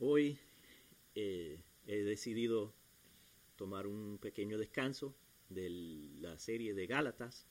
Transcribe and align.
Hoy 0.00 0.38
eh, 1.16 1.60
he 1.88 2.04
decidido 2.04 2.72
tomar 3.56 3.88
un 3.88 4.18
pequeño 4.18 4.56
descanso 4.56 5.16
de 5.48 5.68
la 6.20 6.38
serie 6.38 6.72
de 6.72 6.86
Gálatas 6.86 7.48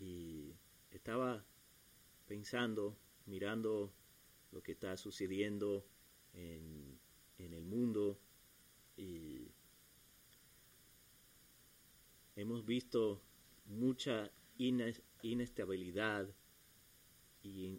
y 0.00 0.54
estaba 0.90 1.44
pensando, 2.26 2.96
mirando 3.26 3.92
lo 4.50 4.62
que 4.62 4.72
está 4.72 4.96
sucediendo 4.96 5.84
en, 6.32 6.98
en 7.36 7.52
el 7.52 7.64
mundo 7.66 8.18
y 8.96 9.52
hemos 12.34 12.64
visto 12.64 13.20
mucha 13.66 14.30
inestabilidad 14.56 16.34
y 17.42 17.78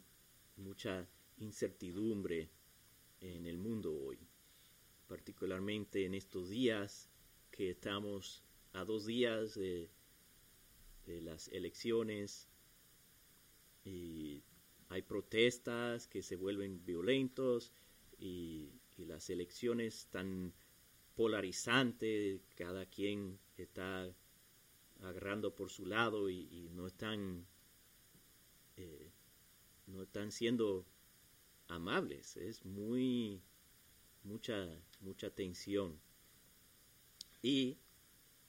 mucha 0.57 1.09
incertidumbre 1.39 2.51
en 3.21 3.45
el 3.45 3.57
mundo 3.57 3.93
hoy, 3.93 4.17
particularmente 5.07 6.05
en 6.05 6.13
estos 6.13 6.49
días 6.49 7.09
que 7.52 7.70
estamos 7.70 8.44
a 8.73 8.84
dos 8.85 9.05
días 9.05 9.55
de, 9.55 9.89
las 11.07 11.47
elecciones 11.47 12.47
y 13.84 14.44
hay 14.89 15.02
protestas 15.02 16.08
que 16.08 16.21
se 16.21 16.35
vuelven 16.35 16.85
violentos 16.85 17.73
y, 18.20 18.71
las 18.97 19.30
elecciones 19.30 19.99
están 19.99 20.53
polarizantes, 21.16 22.41
cada 22.55 22.86
quien 22.86 23.39
está 23.55 24.13
agarrando 25.02 25.55
por 25.55 25.70
su 25.70 25.86
lado 25.86 26.30
y, 26.30 26.70
no 26.73 26.86
están 26.86 27.47
eh, 28.75 29.09
no 29.88 30.03
están 30.03 30.33
siendo 30.33 30.86
amables, 31.70 32.36
es 32.36 32.66
muy 32.66 33.41
mucha 34.23 34.68
mucha 35.00 35.30
tensión. 35.30 36.00
Y 37.42 37.78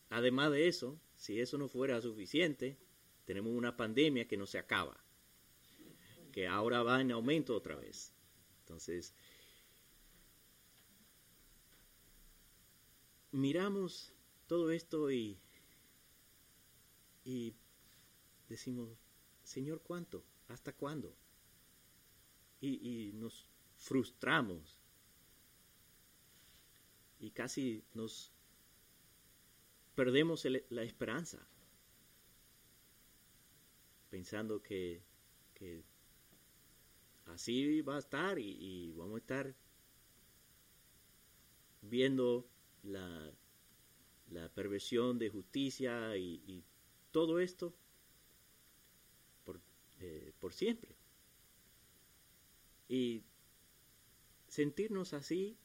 además 0.08 0.50
de 0.50 0.66
eso, 0.66 1.00
si 1.16 1.40
eso 1.40 1.56
no 1.58 1.68
fuera 1.68 2.00
suficiente, 2.00 2.76
tenemos 3.24 3.52
una 3.52 3.76
pandemia 3.76 4.26
que 4.26 4.36
no 4.36 4.46
se 4.46 4.58
acaba, 4.58 5.04
que 6.32 6.48
ahora 6.48 6.82
va 6.82 7.00
en 7.00 7.12
aumento 7.12 7.54
otra 7.54 7.76
vez. 7.76 8.12
Entonces, 8.60 9.14
miramos 13.30 14.12
todo 14.46 14.70
esto 14.72 15.10
y, 15.12 15.38
y 17.24 17.54
decimos, 18.48 18.98
Señor, 19.44 19.82
¿cuánto? 19.82 20.24
¿Hasta 20.48 20.72
cuándo? 20.72 21.16
Y, 22.60 23.12
nos 23.14 23.46
frustramos 23.76 24.78
y 27.18 27.30
casi 27.30 27.82
nos 27.94 28.32
perdemos 29.94 30.46
la 30.70 30.82
esperanza, 30.82 31.38
pensando 34.10 34.62
que, 34.62 35.02
así 37.26 37.82
va 37.82 37.96
a 37.96 37.98
estar 37.98 38.38
y, 38.38 38.92
vamos 38.96 39.16
a 39.16 39.18
estar 39.18 39.54
viendo 41.82 42.46
la, 42.82 43.32
perversión 44.54 45.18
de 45.18 45.28
justicia 45.28 46.16
y, 46.16 46.64
todo 47.10 47.40
esto 47.40 47.74
por, 49.44 49.60
eh, 49.98 50.32
por 50.38 50.52
siempre. 50.52 50.99
Y 52.90 53.22
sentirnos 54.48 55.12
así 55.12 55.56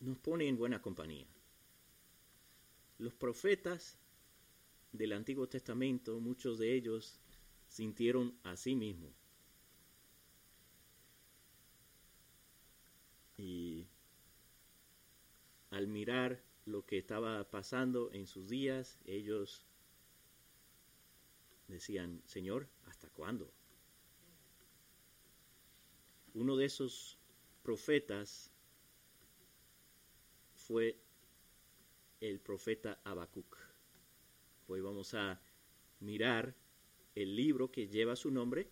nos 0.00 0.18
pone 0.18 0.48
en 0.48 0.58
buena 0.58 0.82
compañía. 0.82 1.28
Los 2.98 3.14
profetas 3.14 3.96
del 4.90 5.12
Antiguo 5.12 5.48
Testamento, 5.48 6.18
muchos 6.18 6.58
de 6.58 6.74
ellos 6.74 7.20
sintieron 7.68 8.36
a 8.42 8.56
sí. 8.56 8.76
Y 13.36 13.86
al 15.70 15.86
mirar 15.86 16.42
lo 16.66 16.84
que 16.84 16.98
estaba 16.98 17.48
pasando 17.52 18.10
en 18.12 18.26
sus 18.26 18.48
días, 18.48 18.98
ellos 19.04 19.64
decían, 21.68 22.20
Señor, 22.26 22.68
¿hasta 22.86 23.08
cuándo? 23.10 23.61
Uno 26.34 26.56
de 26.56 26.64
esos 26.64 27.18
profetas 27.62 28.50
fue 30.54 30.96
el 32.20 32.40
profeta 32.40 32.98
Habacuc. 33.04 33.58
Hoy 34.66 34.80
vamos 34.80 35.12
a 35.12 35.42
mirar 36.00 36.54
el 37.14 37.36
libro 37.36 37.70
que 37.70 37.88
lleva 37.88 38.16
su 38.16 38.30
nombre 38.30 38.70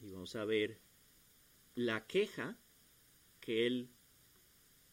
y 0.00 0.10
vamos 0.10 0.36
a 0.36 0.44
ver 0.44 0.78
la 1.74 2.06
queja 2.06 2.58
que 3.40 3.66
él 3.66 3.88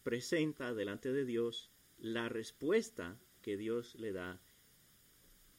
presenta 0.04 0.74
delante 0.74 1.12
de 1.12 1.26
Dios, 1.26 1.70
la 1.98 2.30
respuesta 2.30 3.20
que 3.42 3.58
Dios 3.58 3.96
le 3.96 4.14
da 4.14 4.42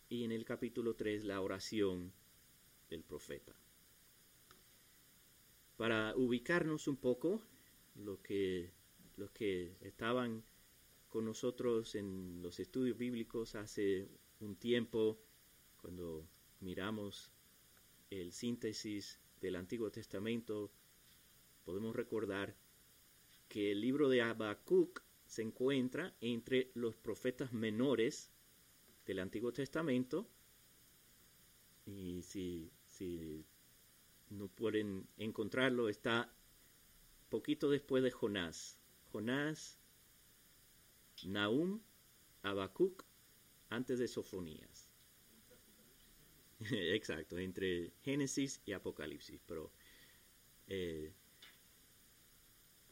y 0.09 0.25
en 0.25 0.33
el 0.33 0.47
capítulo 0.47 0.95
3 0.95 1.25
la 1.25 1.43
oración 1.43 2.15
del 2.89 3.03
profeta 3.03 3.55
para 5.79 6.13
ubicarnos 6.17 6.89
un 6.89 6.97
poco, 6.97 7.41
lo 7.95 8.21
que, 8.21 8.73
los 9.17 9.31
que 9.31 9.77
estaban 9.81 10.43
con 11.09 11.25
nosotros 11.25 11.95
en 11.95 12.43
los 12.43 12.59
estudios 12.59 12.99
bíblicos 12.99 13.55
hace 13.55 14.09
un 14.41 14.57
tiempo, 14.57 15.21
cuando 15.81 16.29
miramos 16.61 17.31
el 18.11 18.33
síntesis 18.33 19.21
del 19.41 19.55
Antiguo 19.55 19.89
Testamento, 19.93 20.73
podemos 21.65 21.95
recordar 21.95 22.57
que 23.49 23.71
el 23.71 23.81
libro 23.81 24.09
de 24.09 24.21
Habacuc 24.21 25.01
se 25.27 25.43
encuentra 25.43 26.13
entre 26.21 26.73
los 26.75 26.97
profetas 26.97 27.53
menores 27.53 28.33
del 29.07 29.21
Antiguo 29.21 29.53
Testamento. 29.53 30.29
Y 31.87 32.23
si 32.23 32.73
no 34.31 34.49
pueden 34.49 35.09
encontrarlo, 35.17 35.89
está 35.89 36.33
poquito 37.29 37.71
después 37.71 38.03
de 38.03 38.11
Jonás. 38.11 38.79
Jonás, 39.13 39.79
Nahum, 41.25 41.81
Habacuc, 42.43 43.05
antes 43.71 43.99
de 43.99 44.09
Sofonías. 44.09 44.89
Exacto, 46.71 47.39
entre 47.39 47.93
Génesis 48.01 48.61
y 48.67 48.73
Apocalipsis, 48.73 49.41
pero 49.47 49.71
eh, 50.67 51.13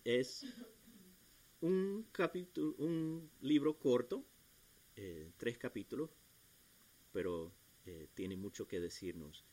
es 0.04 0.46
un 1.60 2.06
capítulo, 2.12 2.74
un 2.78 3.30
libro 3.40 3.78
corto, 3.78 4.24
eh, 4.94 5.32
tres 5.36 5.58
capítulos, 5.58 6.10
pero 7.12 7.52
eh, 7.86 8.08
tiene 8.14 8.36
mucho 8.36 8.66
que 8.66 8.80
decirnos 8.80 9.44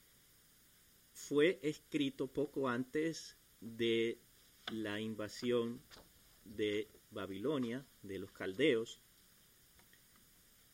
fue 1.28 1.60
escrito 1.62 2.28
poco 2.28 2.68
antes 2.68 3.38
de 3.62 4.18
la 4.72 5.00
invasión 5.00 5.82
de 6.44 6.88
Babilonia, 7.12 7.86
de 8.02 8.20
los 8.20 8.32
caldeos. 8.32 9.00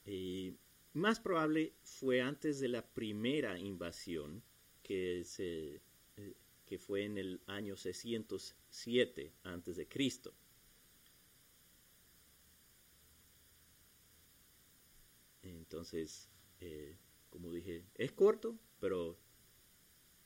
y 0.05 0.55
más 0.93 1.19
probable 1.19 1.73
fue 1.83 2.21
antes 2.21 2.59
de 2.59 2.67
la 2.67 2.81
primera 2.81 3.59
invasión, 3.59 4.41
que, 4.81 5.23
eh, 5.37 5.79
que 6.65 6.79
fue 6.79 7.05
en 7.05 7.19
el 7.19 7.41
año 7.45 7.77
607 7.77 9.31
antes 9.43 9.75
de 9.75 9.87
Cristo. 9.87 10.33
Entonces, 15.43 16.27
eh, 16.59 16.97
como 17.29 17.53
dije, 17.53 17.85
es 17.95 18.11
corto, 18.11 18.57
pero 18.79 19.15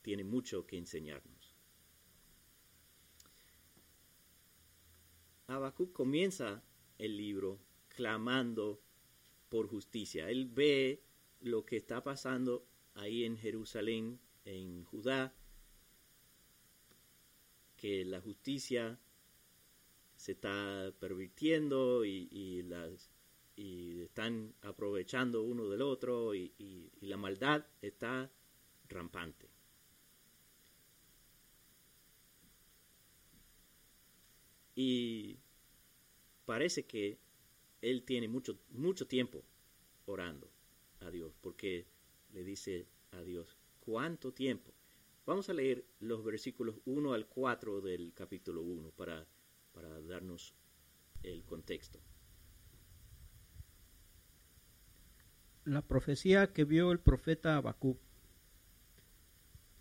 tiene 0.03 0.23
mucho 0.23 0.67
que 0.67 0.77
enseñarnos. 0.77 1.55
Habacuc 5.47 5.91
comienza 5.93 6.61
el 6.97 7.17
libro 7.17 7.59
clamando 7.87 8.81
por 9.49 9.67
justicia. 9.67 10.29
Él 10.29 10.47
ve 10.47 11.01
lo 11.39 11.65
que 11.65 11.77
está 11.77 12.03
pasando 12.03 12.67
ahí 12.95 13.23
en 13.23 13.37
Jerusalén, 13.37 14.19
en 14.45 14.83
Judá, 14.83 15.33
que 17.77 18.05
la 18.05 18.21
justicia 18.21 18.99
se 20.15 20.33
está 20.33 20.93
pervirtiendo 20.99 22.05
y, 22.05 22.65
están 23.55 24.53
aprovechando 24.61 25.43
uno 25.43 25.69
del 25.69 25.81
otro 25.81 26.35
y 26.35 26.91
la 27.01 27.17
maldad 27.17 27.65
está 27.81 28.31
rampante. 28.89 29.52
Y 34.75 35.39
parece 36.45 36.85
que 36.85 37.19
él 37.81 38.03
tiene 38.03 38.27
mucho, 38.27 38.57
mucho 38.69 39.07
tiempo 39.07 39.43
orando 40.05 40.49
a 40.99 41.11
Dios, 41.11 41.35
porque 41.41 41.85
le 42.33 42.43
dice 42.43 42.87
a 43.11 43.21
Dios, 43.21 43.57
¿cuánto 43.79 44.33
tiempo? 44.33 44.73
Vamos 45.25 45.49
a 45.49 45.53
leer 45.53 45.85
los 45.99 46.23
versículos 46.23 46.75
1 46.85 47.13
al 47.13 47.27
4 47.27 47.81
del 47.81 48.13
capítulo 48.13 48.61
1 48.61 48.91
para, 48.91 49.25
para 49.73 50.01
darnos 50.01 50.53
el 51.23 51.43
contexto. 51.45 51.99
La 55.65 55.81
profecía 55.81 56.51
que 56.51 56.65
vio 56.65 56.91
el 56.91 56.99
profeta 56.99 57.55
Habacuc. 57.55 57.97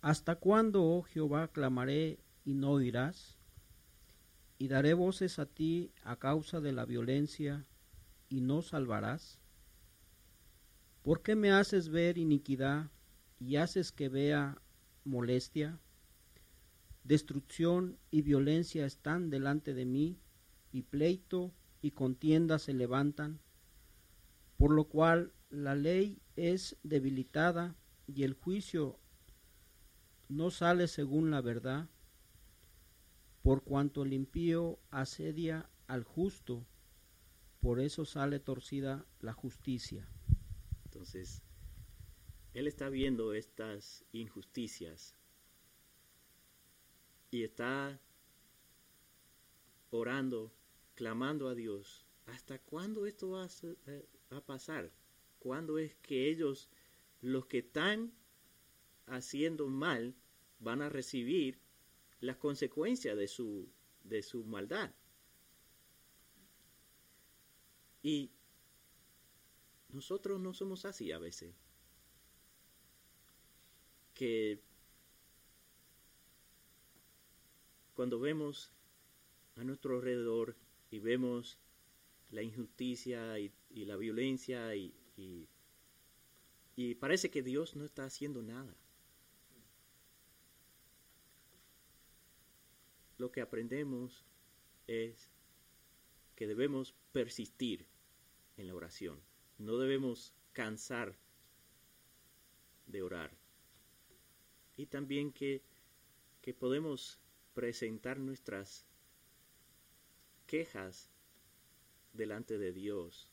¿Hasta 0.01 0.35
cuándo, 0.35 0.83
oh 0.83 1.03
Jehová, 1.03 1.49
clamaré 1.49 2.19
y 2.45 2.53
no 2.53 2.71
oirás? 2.71 3.37
Y 4.63 4.69
daré 4.69 4.93
voces 4.93 5.39
a 5.39 5.45
ti 5.45 5.91
a 6.03 6.15
causa 6.15 6.61
de 6.61 6.71
la 6.71 6.85
violencia 6.85 7.67
y 8.29 8.39
no 8.39 8.61
salvarás. 8.61 9.37
¿Por 11.01 11.21
qué 11.21 11.35
me 11.35 11.51
haces 11.51 11.89
ver 11.89 12.17
iniquidad 12.17 12.89
y 13.41 13.57
haces 13.57 13.91
que 13.91 14.07
vea 14.07 14.57
molestia? 15.03 15.81
Destrucción 17.03 17.97
y 18.09 18.21
violencia 18.21 18.85
están 18.85 19.29
delante 19.29 19.73
de 19.73 19.83
mí, 19.83 20.21
y 20.71 20.83
pleito 20.83 21.53
y 21.81 21.91
contienda 21.91 22.57
se 22.57 22.71
levantan, 22.71 23.41
por 24.55 24.71
lo 24.71 24.85
cual 24.85 25.33
la 25.49 25.75
ley 25.75 26.21
es 26.37 26.77
debilitada 26.83 27.75
y 28.07 28.23
el 28.23 28.31
juicio 28.31 28.97
no 30.29 30.51
sale 30.51 30.87
según 30.87 31.31
la 31.31 31.41
verdad, 31.41 31.89
por 33.43 33.63
cuanto 33.63 34.03
el 34.03 34.13
impío 34.13 34.79
asedia 34.89 35.69
al 35.87 36.03
justo, 36.03 36.65
por 37.59 37.81
eso 37.81 38.05
sale 38.05 38.39
torcida 38.39 39.05
la 39.19 39.33
justicia. 39.33 40.07
Entonces, 40.85 41.43
él 42.53 42.67
está 42.67 42.87
viendo 42.89 43.33
estas 43.33 44.05
injusticias 44.13 45.15
y 47.31 47.43
está 47.43 47.99
orando, 49.91 50.53
clamando 50.95 51.49
a 51.49 51.55
Dios. 51.55 52.05
¿Hasta 52.27 52.59
cuándo 52.59 53.05
esto 53.05 53.31
va 53.31 53.43
a, 53.43 53.49
eh, 53.87 54.07
pasar? 54.45 54.91
¿Cuándo 55.39 55.77
es 55.79 55.95
que 55.95 56.29
ellos, 56.29 56.69
los 57.19 57.45
que 57.47 57.57
están 57.57 58.13
haciendo 59.05 59.67
mal, 59.67 60.15
van 60.59 60.81
a 60.81 60.87
recibir 60.87 61.62
las 62.23 62.37
consecuencias 62.37 63.17
de 63.17 63.27
su, 63.27 63.67
de 64.03 64.23
su 64.23 64.45
maldad? 64.45 64.91
Y 68.01 68.31
nosotros 69.89 70.39
no 70.39 70.53
somos 70.53 70.85
así 70.85 71.11
a 71.11 71.19
veces. 71.19 71.53
Que 74.13 74.61
cuando 77.93 78.19
vemos 78.19 78.71
a 79.55 79.63
nuestro 79.63 79.95
alrededor 79.97 80.55
y 80.91 80.99
vemos 80.99 81.57
la 82.31 82.41
injusticia 82.41 83.37
y, 83.39 83.51
la 83.69 83.97
violencia 83.97 84.75
y, 84.75 84.93
y 86.75 86.95
parece 86.95 87.29
que 87.29 87.43
Dios 87.43 87.75
no 87.75 87.85
está 87.85 88.05
haciendo 88.05 88.41
nada. 88.41 88.75
Lo 93.17 93.31
que 93.31 93.41
aprendemos 93.41 94.25
es 94.87 95.29
que 96.35 96.47
debemos 96.47 96.93
persistir 97.11 97.85
en 98.57 98.67
la 98.67 98.75
oración 98.75 99.21
no 99.57 99.77
debemos 99.77 100.33
cansar 100.51 101.15
de 102.87 103.01
orar. 103.01 103.31
Y 104.75 104.87
también 104.87 105.31
que, 105.31 105.61
que 106.41 106.53
podemos 106.53 107.19
presentar 107.53 108.19
nuestras 108.19 108.85
quejas 110.47 111.09
delante 112.13 112.57
de 112.57 112.73
Dios 112.73 113.31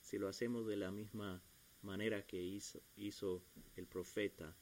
si 0.00 0.18
lo 0.18 0.28
hacemos 0.28 0.66
de 0.66 0.76
la 0.76 0.90
misma 0.90 1.42
manera 1.82 2.24
que 2.26 2.40
hizo, 2.40 2.80
hizo 2.96 3.42
el 3.74 3.86
profeta 3.86 4.56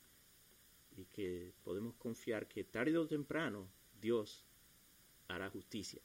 y 0.97 1.05
que 1.07 1.53
podemos 1.63 1.95
confiar 1.97 2.49
que 2.49 2.65
tarde 2.65 2.97
o 2.97 3.07
temprano 3.07 3.69
Dios 4.05 4.45
hará 5.29 5.49
justicia. 5.49 6.03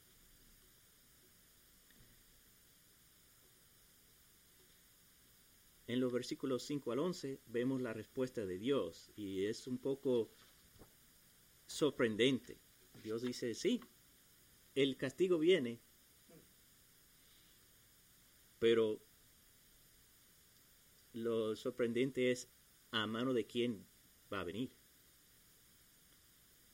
En 5.86 6.00
los 6.00 6.10
versículos 6.10 6.62
5 6.62 6.92
al 6.92 6.98
11 7.00 7.40
vemos 7.48 7.82
la 7.82 7.92
respuesta 7.92 8.46
de 8.46 8.56
Dios 8.56 9.10
y 9.16 9.44
es 9.44 9.66
un 9.66 9.76
poco 9.76 10.30
sorprendente. 11.66 12.56
Dios 13.02 13.20
dice, 13.20 13.52
sí, 13.52 13.82
el 14.74 14.96
castigo 14.96 15.38
viene, 15.38 15.78
pero 18.58 18.98
lo 21.12 21.54
sorprendente 21.54 22.30
es 22.30 22.48
a 22.92 23.06
mano 23.06 23.34
de 23.34 23.44
quién 23.44 23.84
va 24.32 24.40
a 24.40 24.44
venir. 24.44 24.79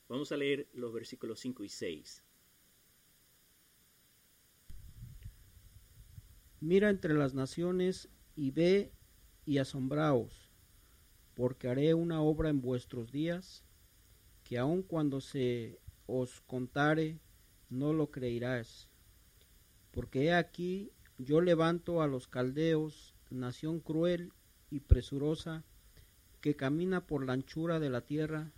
Vamos 0.08 0.30
a 0.30 0.36
leer 0.36 0.68
los 0.72 0.92
versículos 0.92 1.40
5 1.40 1.64
y 1.64 1.68
6. 1.68 2.22
Mira 6.60 6.90
entre 6.90 7.14
las 7.14 7.34
naciones 7.34 8.08
y 8.36 8.50
ve 8.50 8.92
y 9.44 9.58
asombraos, 9.58 10.50
porque 11.34 11.68
haré 11.68 11.94
una 11.94 12.22
obra 12.22 12.48
en 12.48 12.60
vuestros 12.60 13.10
días, 13.10 13.64
que 14.44 14.58
aun 14.58 14.82
cuando 14.82 15.20
se 15.20 15.80
os 16.06 16.40
contare, 16.42 17.18
no 17.68 17.92
lo 17.92 18.10
creerás. 18.10 18.88
Porque 19.90 20.24
he 20.24 20.32
aquí 20.32 20.92
yo 21.18 21.40
levanto 21.40 22.00
a 22.00 22.06
los 22.06 22.28
caldeos, 22.28 23.14
nación 23.30 23.80
cruel 23.80 24.32
y 24.70 24.80
presurosa, 24.80 25.64
que 26.40 26.54
camina 26.54 27.06
por 27.06 27.26
la 27.26 27.32
anchura 27.32 27.80
de 27.80 27.90
la 27.90 28.02
tierra 28.02 28.52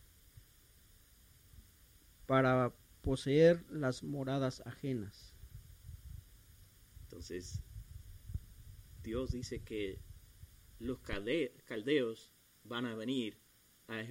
para 2.29 2.75
poseer 3.01 3.65
las 3.71 4.03
moradas 4.03 4.61
ajenas. 4.67 5.35
Entonces, 7.05 7.63
Dios 9.03 9.31
dice 9.31 9.63
que 9.63 9.99
los 10.79 10.99
caldeos 11.01 12.31
van 12.65 12.85
a 12.85 12.95
venir 12.95 13.39
a 13.87 14.03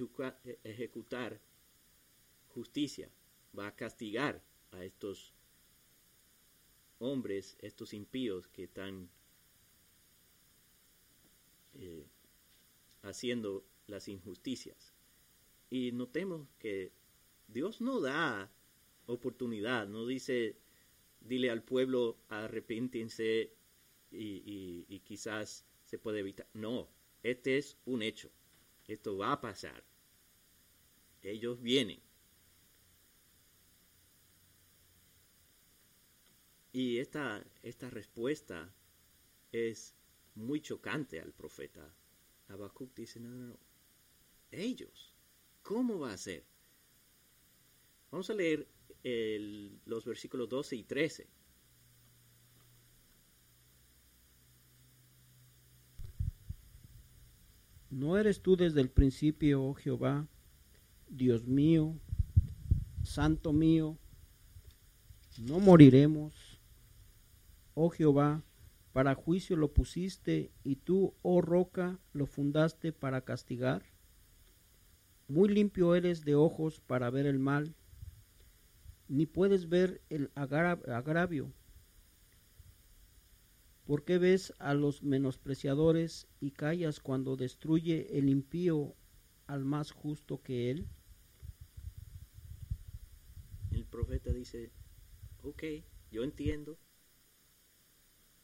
ejecutar 0.64 1.40
justicia, 2.48 3.08
va 3.56 3.68
a 3.68 3.76
castigar 3.76 4.42
a 4.72 4.82
estos 4.82 5.32
hombres, 6.98 7.56
estos 7.60 7.94
impíos 7.94 8.48
que 8.48 8.64
están 8.64 9.08
eh, 11.74 12.08
haciendo 13.02 13.64
las 13.86 14.08
injusticias. 14.08 14.92
Y 15.70 15.92
notemos 15.92 16.48
que 16.58 16.90
Dios 17.48 17.80
no 17.80 18.00
da 18.00 18.50
oportunidad, 19.06 19.88
no 19.88 20.06
dice, 20.06 20.56
dile 21.20 21.50
al 21.50 21.62
pueblo 21.62 22.18
arrepéntense 22.28 23.52
y 24.10 25.00
quizás 25.04 25.66
se 25.84 25.98
puede 25.98 26.20
evitar. 26.20 26.46
No, 26.54 26.88
este 27.22 27.58
es 27.58 27.78
un 27.86 28.02
hecho. 28.02 28.30
Esto 28.86 29.16
va 29.16 29.32
a 29.32 29.40
pasar. 29.40 29.84
Ellos 31.22 31.60
vienen. 31.60 32.00
Y 36.72 36.98
esta, 36.98 37.44
esta 37.62 37.90
respuesta 37.90 38.72
es 39.52 39.94
muy 40.34 40.60
chocante 40.60 41.20
al 41.20 41.32
profeta. 41.32 41.94
Habacuc 42.48 42.94
dice, 42.94 43.20
no, 43.20 43.30
no, 43.30 43.46
no. 43.48 43.58
Ellos, 44.50 45.14
¿cómo 45.62 45.98
va 45.98 46.12
a 46.12 46.18
ser? 46.18 46.44
Vamos 48.10 48.30
a 48.30 48.34
leer 48.34 48.66
los 49.84 50.04
versículos 50.04 50.48
12 50.48 50.76
y 50.76 50.84
13. 50.84 51.28
¿No 57.90 58.18
eres 58.18 58.42
tú 58.42 58.56
desde 58.56 58.80
el 58.80 58.90
principio, 58.90 59.64
oh 59.64 59.74
Jehová, 59.74 60.28
Dios 61.08 61.46
mío, 61.46 61.98
Santo 63.02 63.52
mío? 63.52 63.98
No 65.38 65.58
moriremos, 65.58 66.60
oh 67.74 67.88
Jehová, 67.88 68.42
para 68.92 69.14
juicio 69.14 69.56
lo 69.56 69.72
pusiste 69.72 70.50
y 70.64 70.76
tú, 70.76 71.14
oh 71.22 71.40
roca, 71.40 71.98
lo 72.12 72.26
fundaste 72.26 72.92
para 72.92 73.22
castigar. 73.22 73.84
Muy 75.28 75.48
limpio 75.48 75.94
eres 75.94 76.24
de 76.24 76.34
ojos 76.34 76.80
para 76.80 77.08
ver 77.10 77.26
el 77.26 77.38
mal, 77.38 77.74
ni 79.08 79.26
puedes 79.26 79.68
ver 79.68 80.02
el 80.10 80.30
agravio. 80.34 81.52
¿Por 83.84 84.04
qué 84.04 84.18
ves 84.18 84.52
a 84.58 84.74
los 84.74 85.02
menospreciadores 85.02 86.28
y 86.40 86.50
callas 86.50 87.00
cuando 87.00 87.36
destruye 87.36 88.18
el 88.18 88.28
impío 88.28 88.94
al 89.46 89.64
más 89.64 89.92
justo 89.92 90.42
que 90.42 90.70
él? 90.70 90.86
El 93.72 93.86
profeta 93.86 94.30
dice, 94.30 94.70
ok, 95.42 95.62
yo 96.10 96.22
entiendo, 96.22 96.78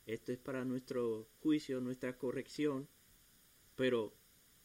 esto 0.06 0.32
es 0.32 0.38
para 0.38 0.64
nuestro 0.64 1.28
juicio, 1.40 1.80
nuestra 1.80 2.16
corrección, 2.16 2.88
pero 3.74 4.14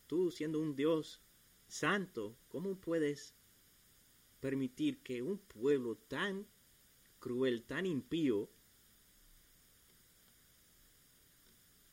tú 0.07 0.31
siendo 0.31 0.59
un 0.61 0.75
Dios 0.75 1.21
santo, 1.67 2.37
¿cómo 2.47 2.79
puedes 2.79 3.35
permitir 4.39 5.01
que 5.03 5.21
un 5.21 5.37
pueblo 5.37 5.95
tan 5.95 6.47
cruel, 7.19 7.63
tan 7.63 7.85
impío, 7.85 8.49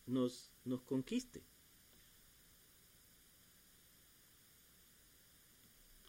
nos, 0.07 0.53
nos 0.65 0.83
conquiste? 0.83 1.43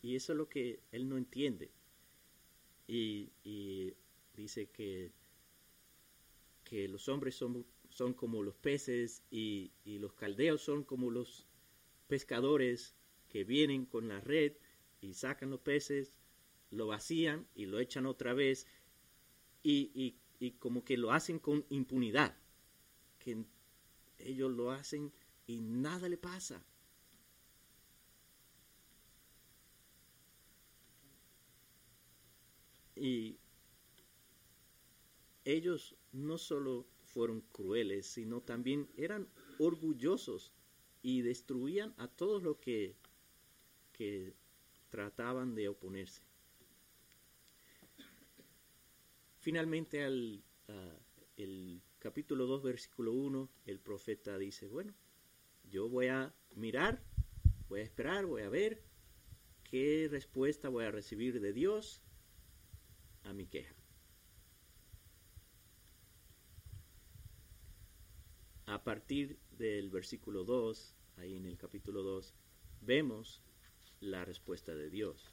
Y 0.02 0.16
eso 0.16 0.34
es 0.34 0.38
lo 0.38 0.48
que 0.48 0.80
él 0.92 1.10
no 1.10 1.18
entiende. 1.18 1.72
Y, 2.88 3.30
dice 4.36 4.70
que, 4.70 5.12
que 6.64 6.88
los 6.88 7.10
hombres 7.10 7.36
son, 7.36 7.66
son 7.90 8.14
como 8.14 8.44
los 8.44 8.56
peces 8.56 9.24
y, 9.32 9.72
y 9.84 9.98
los 9.98 10.14
caldeos 10.14 10.62
son 10.62 10.84
como 10.84 11.10
los 11.10 11.48
pescadores 12.08 12.96
que 13.30 13.44
vienen 13.44 13.86
con 13.86 14.08
la 14.08 14.22
red 14.22 14.54
y 15.02 15.14
sacan 15.14 15.50
los 15.50 15.60
peces, 15.60 16.14
lo 16.72 16.88
vacían 16.88 17.48
y 17.56 17.66
lo 17.66 17.80
echan 17.80 18.06
otra 18.06 18.34
vez 18.34 18.68
y, 19.64 20.16
y, 20.40 20.52
como 20.52 20.84
que 20.84 20.98
lo 20.98 21.12
hacen 21.12 21.40
con 21.40 21.66
impunidad, 21.70 22.38
que 23.20 23.44
ellos 24.20 24.52
lo 24.52 24.72
hacen 24.72 25.12
y 25.46 25.60
nada 25.62 26.08
le 26.08 26.18
pasa. 26.18 26.64
Y 32.96 33.38
ellos 35.44 35.96
no 36.12 36.38
solo 36.38 36.88
fueron 37.04 37.42
crueles, 37.42 38.08
sino 38.08 38.42
también 38.42 38.90
eran 38.98 39.28
orgullosos 39.60 40.52
y 41.02 41.22
destruían 41.22 41.94
a 41.98 42.08
todos 42.08 42.42
los 42.44 42.58
que, 42.58 42.96
que 43.94 44.34
trataban 44.90 45.56
de 45.56 45.70
oponerse. 45.70 46.22
Finalmente 49.48 50.04
al 50.04 50.44
el 51.38 51.82
capítulo 52.00 52.48
2 52.48 52.64
versículo 52.64 53.14
1 53.14 53.50
el 53.64 53.80
profeta 53.80 54.38
dice, 54.38 54.68
bueno, 54.68 54.94
yo 55.64 55.88
voy 55.88 56.08
a 56.08 56.36
mirar, 56.56 57.02
voy 57.70 57.80
a 57.80 57.84
esperar, 57.84 58.26
voy 58.26 58.42
a 58.42 58.50
ver 58.50 58.84
qué 59.64 60.10
respuesta 60.12 60.68
voy 60.68 60.84
a 60.84 60.92
recibir 60.92 61.40
de 61.40 61.54
Dios 61.54 62.02
a 63.24 63.32
mi 63.32 63.48
queja. 63.48 63.74
A 68.66 68.84
partir 68.84 69.40
del 69.52 69.90
versículo 69.90 70.44
2, 70.44 70.94
ahí 71.16 71.38
en 71.38 71.46
el 71.46 71.58
capítulo 71.58 72.04
2, 72.04 72.36
vemos 72.82 73.42
la 74.02 74.26
respuesta 74.26 74.76
de 74.76 74.90
Dios. 74.90 75.32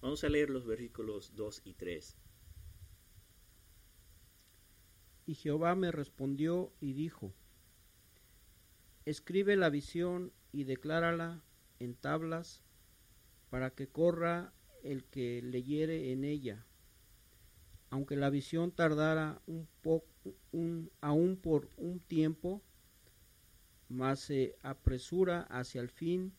Vamos 0.00 0.22
a 0.22 0.28
leer 0.28 0.48
los 0.48 0.64
versículos 0.64 1.34
2 1.34 1.62
y 1.64 1.74
3. 1.74 2.16
Y 5.28 5.34
Jehová 5.34 5.74
me 5.74 5.92
respondió 5.92 6.72
y 6.80 6.94
dijo, 6.94 7.34
Escribe 9.04 9.56
la 9.56 9.68
visión 9.68 10.32
y 10.52 10.64
declárala 10.64 11.42
en 11.80 11.94
tablas 11.94 12.62
para 13.50 13.68
que 13.68 13.88
corra 13.88 14.54
el 14.82 15.04
que 15.04 15.42
leyere 15.42 16.12
en 16.12 16.24
ella. 16.24 16.64
Aunque 17.90 18.16
la 18.16 18.30
visión 18.30 18.72
tardara 18.72 19.42
un 19.46 19.68
poco, 19.82 20.08
un, 20.50 20.90
aún 21.02 21.36
por 21.36 21.68
un 21.76 22.00
tiempo, 22.00 22.62
mas 23.90 24.20
se 24.20 24.56
apresura 24.62 25.42
hacia 25.50 25.82
el 25.82 25.90
fin 25.90 26.32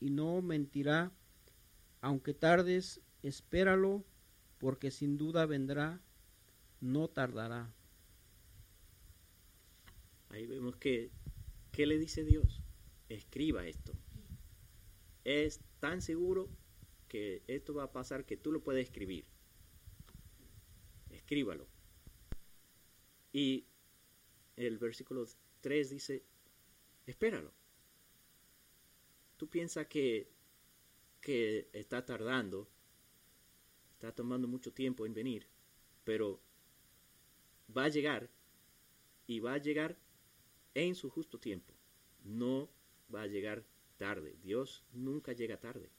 y 0.00 0.10
no 0.10 0.42
mentirá. 0.42 1.12
Aunque 2.00 2.34
tardes, 2.34 3.00
espéralo, 3.22 4.04
porque 4.58 4.90
sin 4.90 5.16
duda 5.16 5.46
vendrá, 5.46 6.00
no 6.80 7.08
tardará. 7.08 7.72
Ahí 10.30 10.46
vemos 10.46 10.76
que, 10.76 11.10
¿qué 11.72 11.86
le 11.86 11.98
dice 11.98 12.24
Dios? 12.24 12.62
Escriba 13.08 13.66
esto. 13.66 13.92
Es 15.24 15.60
tan 15.80 16.02
seguro 16.02 16.48
que 17.08 17.42
esto 17.46 17.74
va 17.74 17.84
a 17.84 17.92
pasar 17.92 18.26
que 18.26 18.36
tú 18.36 18.52
lo 18.52 18.62
puedes 18.62 18.86
escribir. 18.86 19.24
Escríbalo. 21.10 21.66
Y 23.32 23.66
el 24.56 24.78
versículo 24.78 25.24
3 25.60 25.90
dice, 25.90 26.24
espéralo. 27.06 27.52
Tú 29.36 29.48
piensas 29.48 29.86
que, 29.86 30.30
que 31.20 31.68
está 31.72 32.04
tardando, 32.04 32.68
está 33.92 34.12
tomando 34.14 34.48
mucho 34.48 34.72
tiempo 34.72 35.06
en 35.06 35.14
venir, 35.14 35.48
pero 36.04 36.40
va 37.76 37.84
a 37.84 37.88
llegar 37.88 38.30
y 39.26 39.40
va 39.40 39.54
a 39.54 39.58
llegar 39.58 39.98
en 40.74 40.94
su 40.94 41.10
justo 41.10 41.38
tiempo. 41.38 41.74
No 42.24 42.68
va 43.14 43.22
a 43.22 43.26
llegar 43.26 43.64
tarde. 43.96 44.36
Dios 44.42 44.84
nunca 44.92 45.32
llega 45.32 45.58
tarde. 45.58 45.90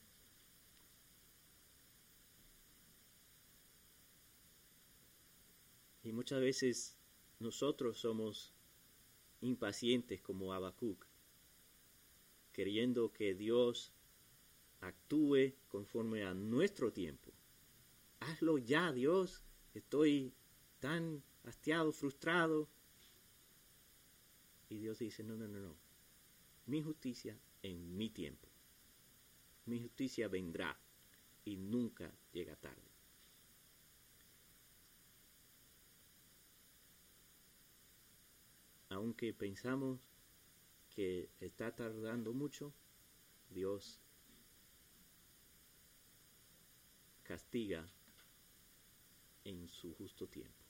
Y 6.04 6.12
muchas 6.12 6.40
veces 6.40 6.98
nosotros 7.40 8.00
somos 8.00 8.54
impacientes 9.42 10.22
como 10.22 10.54
Habacuc, 10.54 11.06
queriendo 12.52 13.12
que 13.12 13.36
Dios 13.36 13.94
actúe 14.82 15.54
conforme 15.68 16.24
a 16.24 16.34
nuestro 16.34 16.92
tiempo. 16.92 17.32
Hazlo 18.22 18.58
ya, 18.58 18.92
Dios. 18.92 19.44
Estoy 19.74 20.34
tan 20.80 21.24
hastiado, 21.44 21.92
frustrado. 21.92 22.68
Y 24.70 24.78
Dios 24.78 25.00
dice, 25.00 25.24
no, 25.24 25.36
no, 25.36 25.48
no, 25.48 25.60
no. 25.60 25.76
Mi 26.66 26.82
justicia 26.82 27.38
en 27.64 27.98
mi 27.98 28.10
tiempo. 28.10 28.48
Mi 29.66 29.82
justicia 29.82 30.28
vendrá 30.28 30.80
y 31.46 31.58
nunca 31.58 32.12
llega 32.32 32.56
tarde. 32.56 32.90
aunque 38.90 39.34
pensamos 39.34 40.00
que 40.90 41.30
está 41.40 41.76
tardando 41.76 42.34
mucho, 42.34 42.74
Dios 43.50 44.02
castiga 47.24 47.88
en 49.46 49.70
su 49.70 49.94
justo 49.94 50.28
tiempo. 50.28 50.69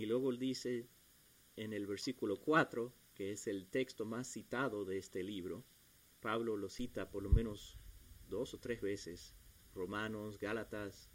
Y 0.00 0.06
luego 0.06 0.32
dice 0.32 0.88
en 1.56 1.74
el 1.74 1.86
versículo 1.86 2.40
4, 2.40 2.90
que 3.14 3.32
es 3.32 3.46
el 3.46 3.66
texto 3.66 4.06
más 4.06 4.32
citado 4.32 4.86
de 4.86 4.96
este 4.96 5.22
libro, 5.22 5.62
Pablo 6.20 6.56
lo 6.56 6.70
cita 6.70 7.10
por 7.10 7.22
lo 7.22 7.28
menos 7.28 7.78
dos 8.30 8.54
o 8.54 8.58
tres 8.58 8.80
veces, 8.80 9.34
Romanos, 9.74 10.38
Gálatas 10.38 11.10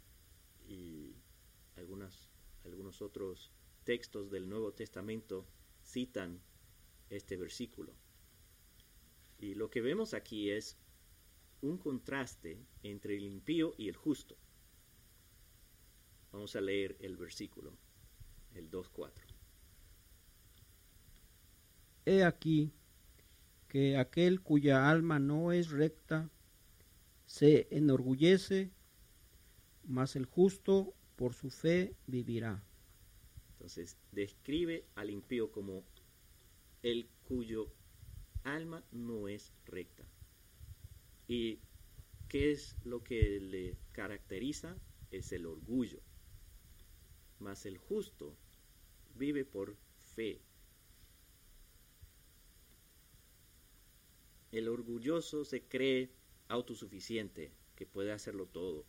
y 0.68 1.16
algunas 1.74 2.30
algunos 2.64 3.02
otros 3.02 3.50
textos 3.82 4.30
del 4.30 4.48
Nuevo 4.48 4.72
Testamento 4.72 5.48
citan 5.82 6.40
este 7.10 7.36
versículo. 7.36 7.92
Y 9.40 9.54
lo 9.56 9.68
que 9.68 9.80
vemos 9.80 10.14
aquí 10.14 10.52
es 10.52 10.78
un 11.60 11.76
contraste 11.76 12.64
entre 12.84 13.16
el 13.16 13.24
impío 13.24 13.74
y 13.78 13.88
el 13.88 13.96
justo. 13.96 14.36
Vamos 16.30 16.54
a 16.54 16.60
leer 16.60 16.96
el 17.00 17.16
versículo, 17.16 17.76
el 18.56 18.70
2.4. 18.70 19.12
He 22.06 22.24
aquí 22.24 22.72
que 23.68 23.96
aquel 23.96 24.40
cuya 24.40 24.88
alma 24.88 25.18
no 25.18 25.52
es 25.52 25.70
recta 25.70 26.30
se 27.26 27.66
enorgullece, 27.70 28.70
mas 29.84 30.16
el 30.16 30.24
justo 30.26 30.94
por 31.16 31.34
su 31.34 31.50
fe 31.50 31.94
vivirá. 32.06 32.62
Entonces, 33.52 33.96
describe 34.12 34.86
al 34.94 35.10
impío 35.10 35.50
como 35.50 35.84
el 36.82 37.08
cuyo 37.24 37.72
alma 38.44 38.84
no 38.92 39.26
es 39.26 39.52
recta. 39.64 40.08
Y 41.26 41.58
¿qué 42.28 42.52
es 42.52 42.76
lo 42.84 43.02
que 43.02 43.40
le 43.40 43.76
caracteriza? 43.92 44.76
Es 45.10 45.32
el 45.32 45.46
orgullo. 45.46 46.00
Mas 47.40 47.66
el 47.66 47.78
justo 47.78 48.36
vive 49.16 49.44
por 49.44 49.76
fe. 50.14 50.40
El 54.52 54.68
orgulloso 54.68 55.44
se 55.44 55.62
cree 55.62 56.10
autosuficiente, 56.48 57.52
que 57.74 57.86
puede 57.86 58.12
hacerlo 58.12 58.46
todo. 58.46 58.84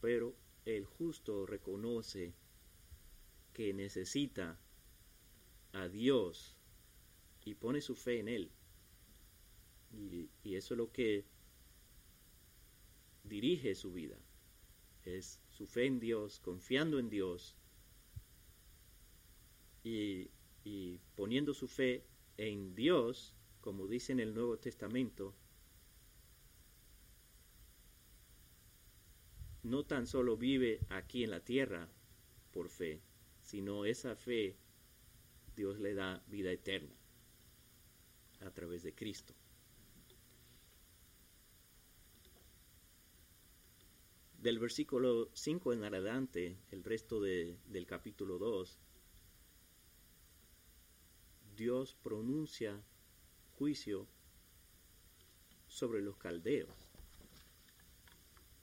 Pero 0.00 0.36
el 0.64 0.84
justo 0.84 1.46
reconoce 1.46 2.34
que 3.52 3.72
necesita 3.72 4.58
a 5.72 5.88
Dios 5.88 6.56
y 7.44 7.54
pone 7.54 7.80
su 7.80 7.94
fe 7.94 8.20
en 8.20 8.28
Él. 8.28 8.50
Y, 9.92 10.28
eso 10.54 10.74
es 10.74 10.78
lo 10.78 10.90
que 10.90 11.24
dirige 13.24 13.74
su 13.74 13.92
vida. 13.92 14.18
Es 15.04 15.40
su 15.56 15.66
fe 15.66 15.86
en 15.86 16.00
Dios, 16.00 16.40
confiando 16.40 16.98
en 16.98 17.08
Dios 17.08 17.56
y, 19.84 20.30
y 20.64 20.98
poniendo 21.14 21.54
su 21.54 21.68
fe 21.68 22.04
en 22.36 22.74
Dios, 22.74 23.34
como 23.60 23.86
dice 23.86 24.12
en 24.12 24.20
el 24.20 24.34
Nuevo 24.34 24.58
Testamento, 24.58 25.34
no 29.62 29.84
tan 29.84 30.06
solo 30.06 30.36
vive 30.36 30.80
aquí 30.88 31.24
en 31.24 31.30
la 31.30 31.40
tierra 31.40 31.88
por 32.52 32.68
fe, 32.68 33.00
sino 33.40 33.84
esa 33.84 34.16
fe 34.16 34.56
Dios 35.56 35.78
le 35.78 35.94
da 35.94 36.22
vida 36.26 36.50
eterna 36.50 36.94
a 38.40 38.50
través 38.50 38.82
de 38.82 38.94
Cristo. 38.94 39.34
Del 44.44 44.58
versículo 44.58 45.30
5 45.32 45.72
en 45.72 45.84
adelante, 45.84 46.58
el 46.70 46.84
resto 46.84 47.18
del 47.18 47.86
capítulo 47.86 48.36
2, 48.36 48.78
Dios 51.56 51.96
pronuncia 52.02 52.84
juicio 53.56 54.06
sobre 55.66 56.02
los 56.02 56.18
caldeos 56.18 56.68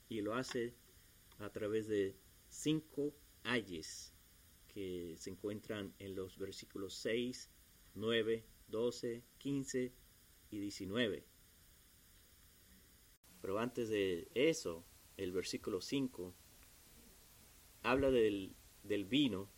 y 0.08 0.22
lo 0.22 0.36
hace 0.36 0.76
a 1.40 1.50
través 1.50 1.88
de 1.88 2.16
cinco 2.48 3.16
ayes 3.42 4.14
que 4.68 5.16
se 5.18 5.32
encuentran 5.32 5.96
en 5.98 6.14
los 6.14 6.38
versículos 6.38 6.94
6, 6.94 7.50
9, 7.96 8.46
12, 8.68 9.24
15 9.40 9.92
y 10.52 10.60
19. 10.60 11.26
Pero 13.42 13.58
antes 13.58 13.90
de 13.90 14.30
eso, 14.36 14.86
el 15.18 15.32
versículo 15.32 15.82
5 15.82 16.34
habla 17.84 18.12
del, 18.12 18.56
vino 18.84 19.50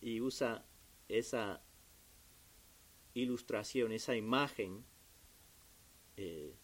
y 0.00 0.20
usa 0.20 0.64
esa 1.08 1.62
ilustración, 3.14 3.92
esa 3.92 4.16
imagen 4.16 4.84
eh, 6.16 6.54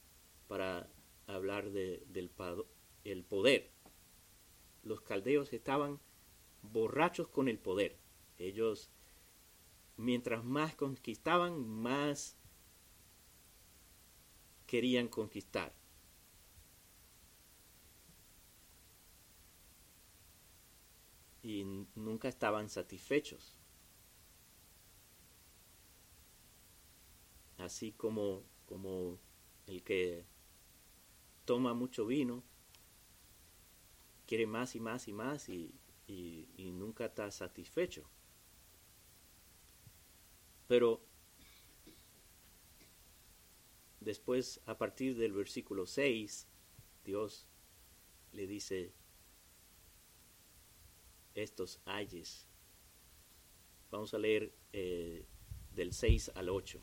para 0.49 0.89
hablar 1.27 1.71
de, 1.71 2.05
del 2.09 2.31
el 3.05 3.25
poder. 3.25 3.71
Los 4.83 5.01
caldeos 5.01 5.53
estaban 5.53 6.01
borrachos 6.63 7.29
con 7.29 7.49
el 7.49 7.59
poder. 7.59 7.97
Ellos, 8.39 8.91
mientras 9.97 10.45
más 10.45 10.75
conquistaban, 10.75 11.67
más 11.67 12.37
querían 14.67 15.09
conquistar. 15.09 15.75
Y 21.43 21.65
nunca 21.95 22.29
estaban 22.29 22.69
satisfechos. 22.69 23.57
Así 27.59 27.93
como, 27.93 28.43
como 28.67 29.19
el 29.67 29.83
que 29.83 30.25
toma 31.45 31.75
mucho 31.75 32.07
vino, 32.07 32.43
quiere 34.27 34.47
más 34.47 34.75
y 34.75 34.81
más 34.81 35.09
y 35.09 35.13
más 35.13 35.49
y, 35.49 35.75
y, 36.07 36.73
nunca 36.73 37.07
está 37.07 37.31
satisfecho. 37.31 38.09
Pero 40.69 41.03
después, 44.01 44.61
a 44.67 44.79
partir 44.79 45.17
del 45.17 45.33
versículo 45.33 45.87
6, 45.87 46.47
Dios 47.05 47.47
le 48.33 48.47
dice 48.47 48.93
estos 51.35 51.81
ayes. 51.85 52.47
Vamos 53.91 54.15
a 54.15 54.19
leer 54.19 54.53
eh, 54.73 55.25
del 55.75 55.93
6 55.93 56.33
al 56.35 56.49
8. 56.49 56.81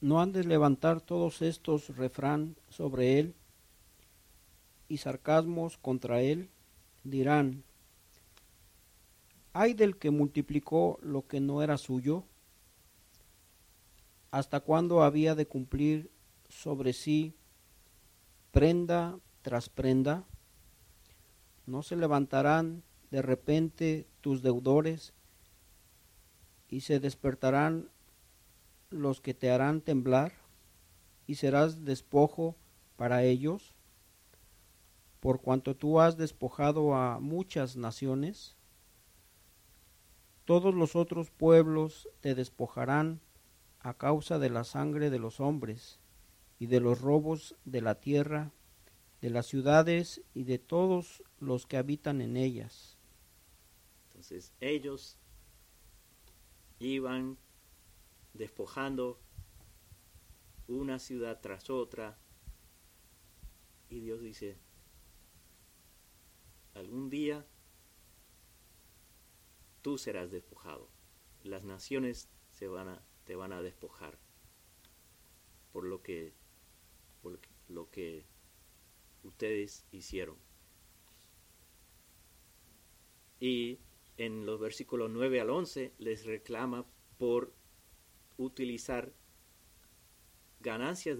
no 0.00 0.20
han 0.20 0.32
de 0.32 0.44
levantar 0.44 1.00
todos 1.00 1.42
estos 1.42 1.96
refrán 1.96 2.56
sobre 2.68 3.18
él 3.18 3.34
y 4.88 4.96
sarcasmos 4.96 5.76
contra 5.76 6.22
él, 6.22 6.48
dirán, 7.04 7.62
¿hay 9.52 9.74
del 9.74 9.96
que 9.96 10.10
multiplicó 10.10 10.98
lo 11.02 11.26
que 11.26 11.40
no 11.40 11.62
era 11.62 11.78
suyo? 11.78 12.24
¿Hasta 14.30 14.60
cuándo 14.60 15.02
había 15.02 15.34
de 15.34 15.46
cumplir 15.46 16.10
sobre 16.48 16.92
sí 16.92 17.34
prenda 18.50 19.18
tras 19.42 19.68
prenda? 19.68 20.24
¿No 21.66 21.82
se 21.82 21.96
levantarán 21.96 22.82
de 23.10 23.22
repente 23.22 24.06
tus 24.20 24.42
deudores 24.42 25.14
y 26.68 26.80
se 26.80 27.00
despertarán 27.00 27.90
los 28.90 29.20
que 29.20 29.34
te 29.34 29.50
harán 29.50 29.80
temblar 29.80 30.32
y 31.26 31.36
serás 31.36 31.84
despojo 31.84 32.56
para 32.96 33.22
ellos, 33.22 33.74
por 35.20 35.40
cuanto 35.40 35.76
tú 35.76 36.00
has 36.00 36.16
despojado 36.16 36.94
a 36.94 37.20
muchas 37.20 37.76
naciones, 37.76 38.56
todos 40.44 40.74
los 40.74 40.96
otros 40.96 41.30
pueblos 41.30 42.08
te 42.20 42.34
despojarán 42.34 43.20
a 43.78 43.94
causa 43.94 44.38
de 44.38 44.50
la 44.50 44.64
sangre 44.64 45.08
de 45.08 45.18
los 45.18 45.38
hombres 45.38 45.99
y 46.60 46.66
de 46.66 46.78
los 46.78 47.00
robos 47.00 47.56
de 47.64 47.80
la 47.80 47.96
tierra, 47.96 48.52
de 49.22 49.30
las 49.30 49.46
ciudades 49.46 50.22
y 50.34 50.44
de 50.44 50.58
todos 50.58 51.24
los 51.40 51.66
que 51.66 51.78
habitan 51.78 52.20
en 52.20 52.36
ellas. 52.36 52.98
Entonces 54.08 54.52
ellos 54.60 55.16
iban 56.78 57.38
despojando 58.34 59.18
una 60.68 60.98
ciudad 60.98 61.40
tras 61.40 61.70
otra. 61.70 62.18
Y 63.88 64.00
Dios 64.00 64.20
dice, 64.20 64.58
algún 66.74 67.08
día 67.08 67.46
tú 69.80 69.96
serás 69.96 70.30
despojado. 70.30 70.90
Las 71.42 71.64
naciones 71.64 72.28
se 72.50 72.68
van 72.68 72.88
a, 72.88 73.02
te 73.24 73.34
van 73.34 73.54
a 73.54 73.62
despojar 73.62 74.18
por 75.72 75.84
lo 75.84 76.02
que, 76.02 76.34
lo 77.70 77.90
que 77.90 78.24
ustedes 79.22 79.86
hicieron. 79.92 80.36
Y 83.38 83.78
en 84.16 84.44
los 84.44 84.60
versículos 84.60 85.10
9 85.10 85.40
al 85.40 85.50
11 85.50 85.94
les 85.98 86.26
reclama 86.26 86.86
por 87.18 87.54
utilizar 88.36 89.12
ganancias 90.60 91.18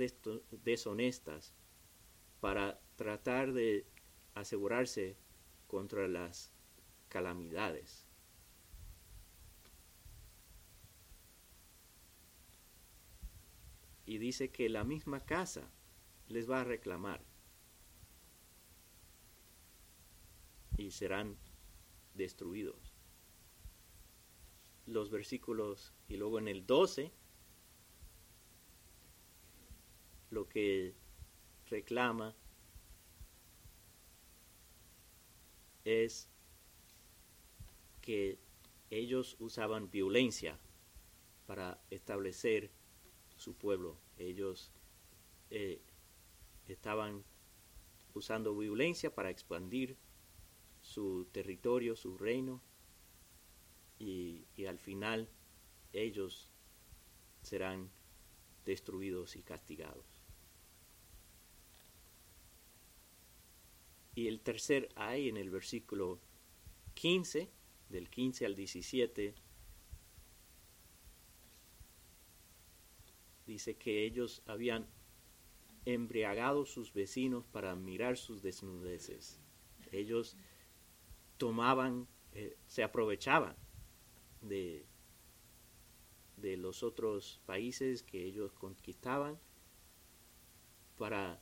deshonestas 0.51 1.55
para 2.41 2.81
tratar 2.97 3.53
de 3.53 3.87
asegurarse 4.35 5.17
contra 5.67 6.09
las 6.09 6.53
calamidades. 7.09 8.07
Y 14.05 14.19
dice 14.19 14.51
que 14.51 14.69
la 14.69 14.85
misma 14.85 15.21
casa 15.21 15.71
les 16.31 16.49
va 16.49 16.61
a 16.61 16.65
reclamar 16.65 17.23
y 20.79 20.91
serán 20.91 21.37
destruidos 22.15 22.95
los 24.87 25.11
versículos 25.11 25.93
y 26.09 26.17
luego 26.17 26.39
en 26.39 26.49
el 26.49 26.67
12 26.67 27.13
lo 30.31 30.49
que 30.49 30.95
reclama 31.67 32.35
es 35.85 36.29
que 38.01 38.39
ellos 38.91 39.37
usaban 39.39 39.91
violencia 39.91 40.59
para 41.47 41.81
establecer 41.91 42.71
su 43.37 43.55
pueblo. 43.55 43.99
Ellos 44.19 44.73
eh, 45.51 45.81
estaban 46.73 47.25
usando 48.15 48.57
violencia 48.57 49.15
para 49.15 49.31
expandir 49.31 49.97
su 50.81 51.27
territorio, 51.33 51.97
su 51.97 52.17
reino, 52.17 52.63
y, 53.99 54.47
al 54.67 54.79
final 54.79 55.29
ellos 55.93 56.51
serán 57.43 57.91
destruidos 58.65 59.37
y 59.37 59.43
castigados. 59.43 60.07
Y 64.15 64.27
el 64.27 64.41
tercer 64.41 64.89
hay 64.97 65.29
en 65.29 65.37
el 65.37 65.51
versículo 65.51 66.21
15, 66.95 67.51
del 67.89 68.09
15 68.09 68.47
al 68.47 68.57
17, 68.57 69.35
dice 73.47 73.77
que 73.77 74.05
ellos 74.05 74.43
habían 74.47 74.87
embriagado 75.85 76.67
sus 76.67 76.93
vecinos 76.93 77.45
para 77.47 77.75
mirar 77.75 78.17
sus 78.17 78.43
desnudeces. 78.43 79.41
Ellos 79.93 80.37
tomaban, 81.39 82.07
eh, 82.33 82.57
se 82.67 82.83
aprovechaban 82.83 83.57
de, 84.43 84.87
de 86.37 86.57
los 86.57 86.83
otros 86.83 87.41
países 87.47 88.03
que 88.03 88.25
ellos 88.25 88.53
conquistaban 88.53 89.39
para 90.97 91.41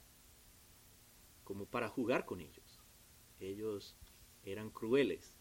como 1.44 1.64
para 1.66 1.88
jugar 1.88 2.26
con 2.26 2.40
ellos. 2.40 2.80
Ellos 3.40 3.96
eran 4.44 4.70
crueles 4.70 5.34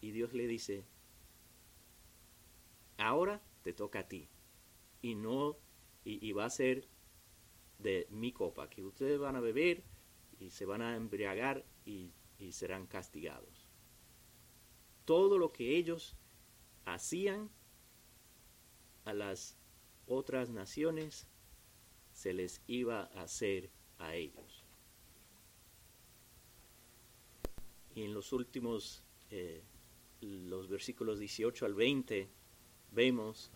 y 0.00 0.10
Dios 0.10 0.32
le 0.32 0.46
dice, 0.46 0.84
ahora 2.96 3.40
te 3.62 3.72
toca 3.72 4.00
a 4.00 4.08
ti 4.08 4.28
y 5.00 5.14
no 5.14 5.56
y, 6.04 6.32
va 6.32 6.46
a 6.46 6.50
ser 6.50 6.88
de 7.78 8.06
mi 8.10 8.32
copa, 8.32 8.68
que 8.68 8.84
ustedes 8.84 9.18
van 9.18 9.36
a 9.36 9.40
beber 9.40 9.82
y 10.38 10.50
se 10.50 10.66
van 10.66 10.82
a 10.82 10.96
embriagar 10.96 11.64
y, 11.84 12.12
y 12.38 12.52
serán 12.52 12.86
castigados. 12.86 13.66
Todo 15.04 15.38
lo 15.38 15.52
que 15.52 15.76
ellos 15.76 16.16
hacían 16.84 17.50
a 19.04 19.14
las 19.14 19.56
otras 20.06 20.50
naciones 20.50 21.26
se 22.12 22.32
les 22.32 22.62
iba 22.66 23.02
a 23.14 23.22
hacer 23.22 23.70
a 23.98 24.14
ellos. 24.14 24.64
Y 27.94 28.04
en 28.04 28.14
los 28.14 28.32
últimos, 28.32 29.02
eh, 29.30 29.62
los 30.20 30.68
versículos 30.68 31.18
18 31.18 31.66
al 31.66 31.74
20, 31.74 32.28
vemos 32.92 33.50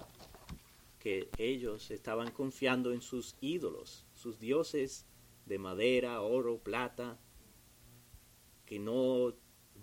que 1.02 1.28
ellos 1.36 1.90
estaban 1.90 2.30
confiando 2.30 2.92
en 2.92 3.02
sus 3.02 3.34
ídolos, 3.40 4.06
sus 4.14 4.38
dioses 4.38 5.04
de 5.46 5.58
madera, 5.58 6.20
oro, 6.20 6.58
plata, 6.58 7.18
que 8.64 8.78
no, 8.78 9.34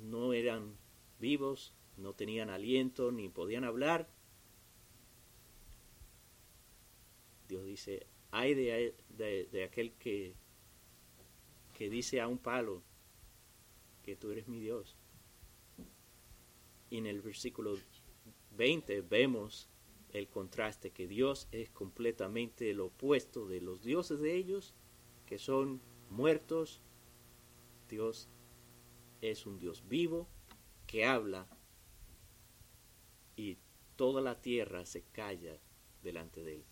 no 0.02 0.32
eran 0.32 0.78
vivos, 1.20 1.74
no 1.98 2.14
tenían 2.14 2.50
aliento 2.50 3.12
ni 3.12 3.28
podían 3.28 3.66
hablar, 3.66 4.08
Dios 7.50 7.66
dice, 7.66 8.08
hay 8.32 8.54
de, 8.54 9.64
aquel 9.70 9.92
que, 9.96 10.36
que 11.74 11.90
dice 11.90 12.22
a 12.22 12.30
un 12.30 12.38
palo 12.38 12.82
que 14.04 14.16
tú 14.16 14.32
eres 14.32 14.48
mi 14.48 14.62
Dios. 14.62 14.96
Y 16.90 16.98
en 16.98 17.08
el 17.08 17.22
versículo 17.22 17.78
20 18.56 19.02
vemos 19.02 19.68
el 20.13 20.28
contraste, 20.28 20.91
que 20.91 21.08
Dios 21.08 21.48
es 21.52 21.69
completamente 21.69 22.72
el 22.72 22.80
opuesto 22.80 23.48
de 23.48 23.62
los 23.62 23.84
dioses 23.84 24.19
de 24.19 24.36
ellos, 24.36 24.74
que 25.26 25.38
son 25.38 25.82
muertos. 26.10 26.82
Dios 27.88 28.30
es 29.22 29.45
un 29.45 29.60
Dios 29.60 29.88
vivo, 29.88 30.28
que 30.88 31.06
habla 31.06 31.48
y 33.36 33.58
toda 33.95 34.22
la 34.22 34.41
tierra 34.41 34.86
se 34.86 35.04
calla 35.04 35.60
delante 36.02 36.43
de 36.43 36.56
él. 36.56 36.65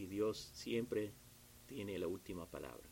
y 0.00 0.06
Dios 0.06 0.50
siempre 0.54 1.12
tiene 1.66 1.98
la 1.98 2.08
última 2.08 2.46
palabra. 2.46 2.88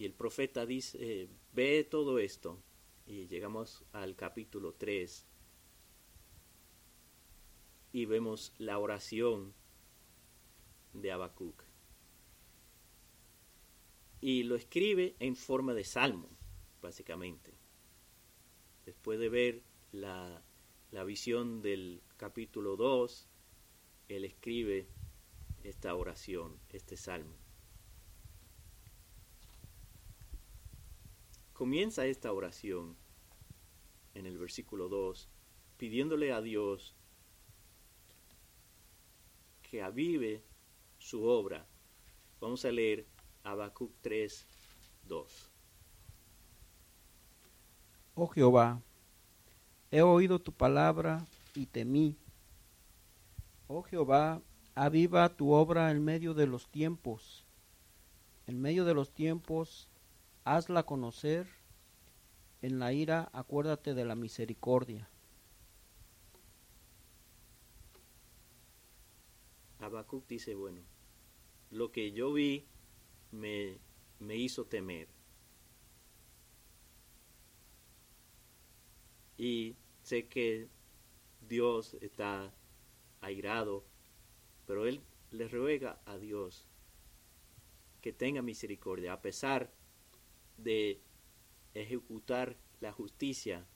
Y 0.00 0.06
el 0.06 0.14
profeta 0.14 0.64
dice, 0.64 0.96
eh, 0.98 1.28
ve 1.52 1.84
todo 1.84 2.18
esto, 2.18 2.62
y 3.04 3.26
llegamos 3.26 3.84
al 3.92 4.16
capítulo 4.16 4.72
3, 4.72 5.26
y 7.92 8.06
vemos 8.06 8.54
la 8.56 8.78
oración 8.78 9.52
de 10.94 11.12
Habacuc. 11.12 11.64
Y 14.22 14.44
lo 14.44 14.56
escribe 14.56 15.16
en 15.18 15.36
forma 15.36 15.74
de 15.74 15.84
salmo, 15.84 16.30
básicamente. 16.80 17.52
Después 18.86 19.20
de 19.20 19.28
ver 19.28 19.62
la, 19.92 20.42
la 20.92 21.04
visión 21.04 21.60
del 21.60 22.00
capítulo 22.16 22.76
2, 22.76 23.28
él 24.08 24.24
escribe 24.24 24.88
esta 25.62 25.94
oración, 25.94 26.58
este 26.70 26.96
salmo. 26.96 27.49
Comienza 31.60 32.06
esta 32.06 32.32
oración 32.32 32.96
en 34.14 34.24
el 34.24 34.38
versículo 34.38 34.88
2 34.88 35.28
pidiéndole 35.76 36.32
a 36.32 36.40
Dios 36.40 36.96
que 39.60 39.82
avive 39.82 40.42
su 40.96 41.22
obra. 41.22 41.66
Vamos 42.40 42.64
a 42.64 42.72
leer 42.72 43.06
Habacuc 43.44 43.92
3, 44.00 44.46
2. 45.06 45.50
Oh 48.14 48.28
Jehová, 48.28 48.80
he 49.90 50.00
oído 50.00 50.38
tu 50.38 50.52
palabra 50.52 51.26
y 51.54 51.66
temí. 51.66 52.16
Oh 53.68 53.82
Jehová, 53.82 54.40
aviva 54.74 55.28
tu 55.28 55.52
obra 55.52 55.90
en 55.90 56.02
medio 56.02 56.32
de 56.32 56.46
los 56.46 56.70
tiempos. 56.70 57.44
En 58.46 58.58
medio 58.62 58.86
de 58.86 58.94
los 58.94 59.12
tiempos, 59.12 59.89
hazla 60.56 60.82
conocer. 60.84 61.46
En 62.62 62.78
la 62.78 62.92
ira, 62.92 63.30
acuérdate 63.32 63.94
de 63.94 64.04
la 64.04 64.14
misericordia. 64.14 65.08
Habacuc 69.78 70.26
dice, 70.26 70.54
bueno, 70.54 70.82
lo 71.70 71.90
que 71.90 72.12
yo 72.12 72.34
vi 72.34 72.66
me, 73.30 73.78
me 74.18 74.36
hizo 74.36 74.66
temer. 74.66 75.08
Y 79.38 79.76
sé 80.02 80.26
que 80.26 80.68
Dios 81.48 81.94
está 82.02 82.52
airado, 83.22 83.86
pero 84.66 84.86
él 84.86 85.00
le 85.30 85.48
ruega 85.48 86.02
a 86.04 86.18
Dios 86.18 86.66
que 88.02 88.12
tenga 88.12 88.42
misericordia, 88.42 89.14
a 89.14 89.22
pesar 89.22 89.72
de 90.62 91.00
ejecutar 91.74 92.56
la 92.80 92.92
justicia. 92.92 93.66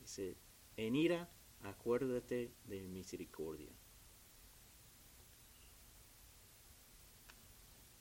Dice, 0.00 0.36
en 0.76 0.96
ira, 0.96 1.30
acuérdate 1.60 2.52
de 2.64 2.88
misericordia. 2.88 3.72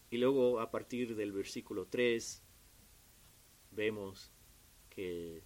Y 0.09 0.17
luego 0.17 0.59
a 0.59 0.71
partir 0.71 1.15
del 1.15 1.31
versículo 1.31 1.87
3 1.87 2.43
vemos 3.71 4.31
que 4.89 5.43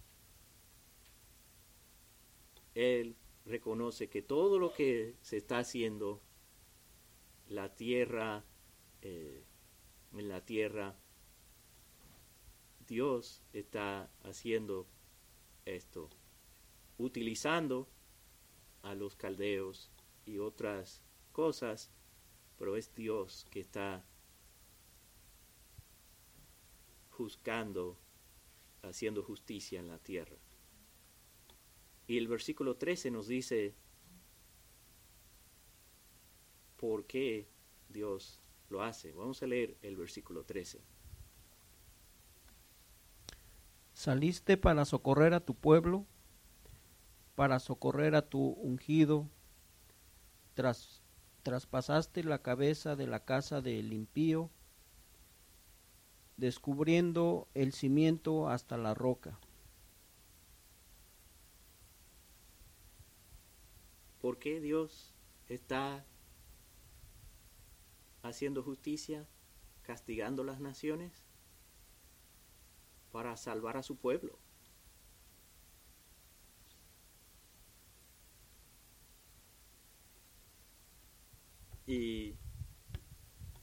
él 2.74 3.16
reconoce 3.44 4.08
que 4.08 4.22
todo 4.22 4.58
lo 4.58 4.72
que 4.72 5.14
se 5.22 5.36
está 5.36 5.58
haciendo, 5.58 6.20
la 7.48 7.76
tierra, 7.76 8.44
eh, 9.02 9.44
en 10.12 10.28
la 10.28 10.44
tierra, 10.44 10.98
Dios 12.86 13.42
está 13.52 14.10
haciendo 14.22 14.86
esto, 15.64 16.10
utilizando 16.98 17.88
a 18.82 18.94
los 18.94 19.16
caldeos 19.16 19.90
y 20.24 20.38
otras 20.38 21.02
cosas, 21.32 21.90
pero 22.58 22.76
es 22.76 22.94
Dios 22.94 23.46
que 23.50 23.60
está 23.60 24.04
juzgando, 27.10 27.98
haciendo 28.82 29.22
justicia 29.22 29.80
en 29.80 29.88
la 29.88 29.98
tierra. 29.98 30.36
Y 32.06 32.18
el 32.18 32.28
versículo 32.28 32.76
13 32.76 33.10
nos 33.10 33.26
dice, 33.26 33.74
¿por 36.76 37.06
qué 37.06 37.48
Dios 37.88 38.40
lo 38.68 38.82
hace. 38.82 39.12
Vamos 39.12 39.42
a 39.42 39.46
leer 39.46 39.76
el 39.82 39.96
versículo 39.96 40.44
13. 40.44 40.80
Saliste 43.96 44.58
para 44.58 44.84
socorrer 44.84 45.32
a 45.32 45.40
tu 45.40 45.54
pueblo, 45.54 46.04
para 47.34 47.58
socorrer 47.58 48.14
a 48.14 48.28
tu 48.28 48.40
ungido, 48.40 49.26
tras, 50.52 51.00
traspasaste 51.42 52.22
la 52.22 52.42
cabeza 52.42 52.94
de 52.94 53.06
la 53.06 53.24
casa 53.24 53.62
del 53.62 53.94
impío, 53.94 54.50
descubriendo 56.36 57.48
el 57.54 57.72
cimiento 57.72 58.50
hasta 58.50 58.76
la 58.76 58.92
roca. 58.92 59.38
¿Por 64.20 64.38
qué 64.38 64.60
Dios 64.60 65.14
está 65.48 66.04
haciendo 68.22 68.62
justicia, 68.62 69.26
castigando 69.80 70.44
las 70.44 70.60
naciones? 70.60 71.26
Para 73.16 73.34
salvar 73.38 73.78
a 73.78 73.82
su 73.82 73.96
pueblo. 73.96 74.38
Y 81.86 82.34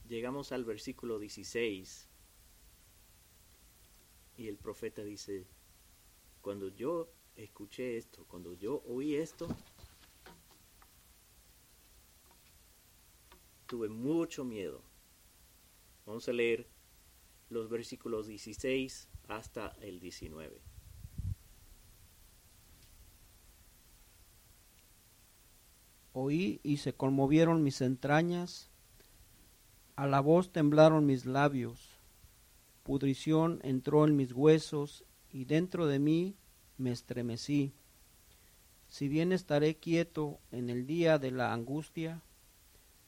llegamos 0.08 0.50
al 0.50 0.64
versículo 0.64 1.20
16 1.20 2.08
y 4.38 4.48
el 4.48 4.56
profeta 4.56 5.04
dice, 5.04 5.46
cuando 6.40 6.66
yo 6.66 7.12
escuché 7.36 7.96
esto, 7.96 8.24
cuando 8.26 8.54
yo 8.54 8.82
oí 8.88 9.14
esto, 9.14 9.46
tuve 13.68 13.88
mucho 13.88 14.44
miedo. 14.44 14.82
Vamos 16.06 16.28
a 16.28 16.32
leer 16.32 16.66
los 17.50 17.68
versículos 17.68 18.26
16 18.26 19.10
hasta 19.28 19.74
el 19.80 20.00
19. 20.00 20.60
Oí 26.12 26.60
y 26.62 26.76
se 26.76 26.92
conmovieron 26.92 27.64
mis 27.64 27.80
entrañas, 27.80 28.70
a 29.96 30.06
la 30.06 30.20
voz 30.20 30.52
temblaron 30.52 31.06
mis 31.06 31.26
labios, 31.26 31.98
pudrición 32.84 33.58
entró 33.64 34.04
en 34.04 34.16
mis 34.16 34.32
huesos 34.32 35.04
y 35.32 35.44
dentro 35.44 35.86
de 35.86 35.98
mí 35.98 36.36
me 36.78 36.92
estremecí. 36.92 37.72
Si 38.86 39.08
bien 39.08 39.32
estaré 39.32 39.74
quieto 39.76 40.38
en 40.52 40.70
el 40.70 40.86
día 40.86 41.18
de 41.18 41.32
la 41.32 41.52
angustia, 41.52 42.22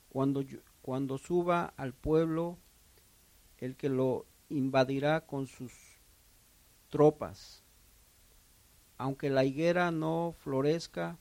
cuando, 0.08 0.44
cuando 0.82 1.18
suba 1.18 1.74
al 1.76 1.92
pueblo 1.94 2.58
el 3.58 3.76
que 3.76 3.88
lo 3.88 4.26
invadirá 4.48 5.26
con 5.26 5.46
sus 5.46 5.72
tropas. 6.96 7.62
Aunque 8.96 9.28
la 9.28 9.44
higuera 9.44 9.90
no 9.90 10.34
florezca, 10.38 11.18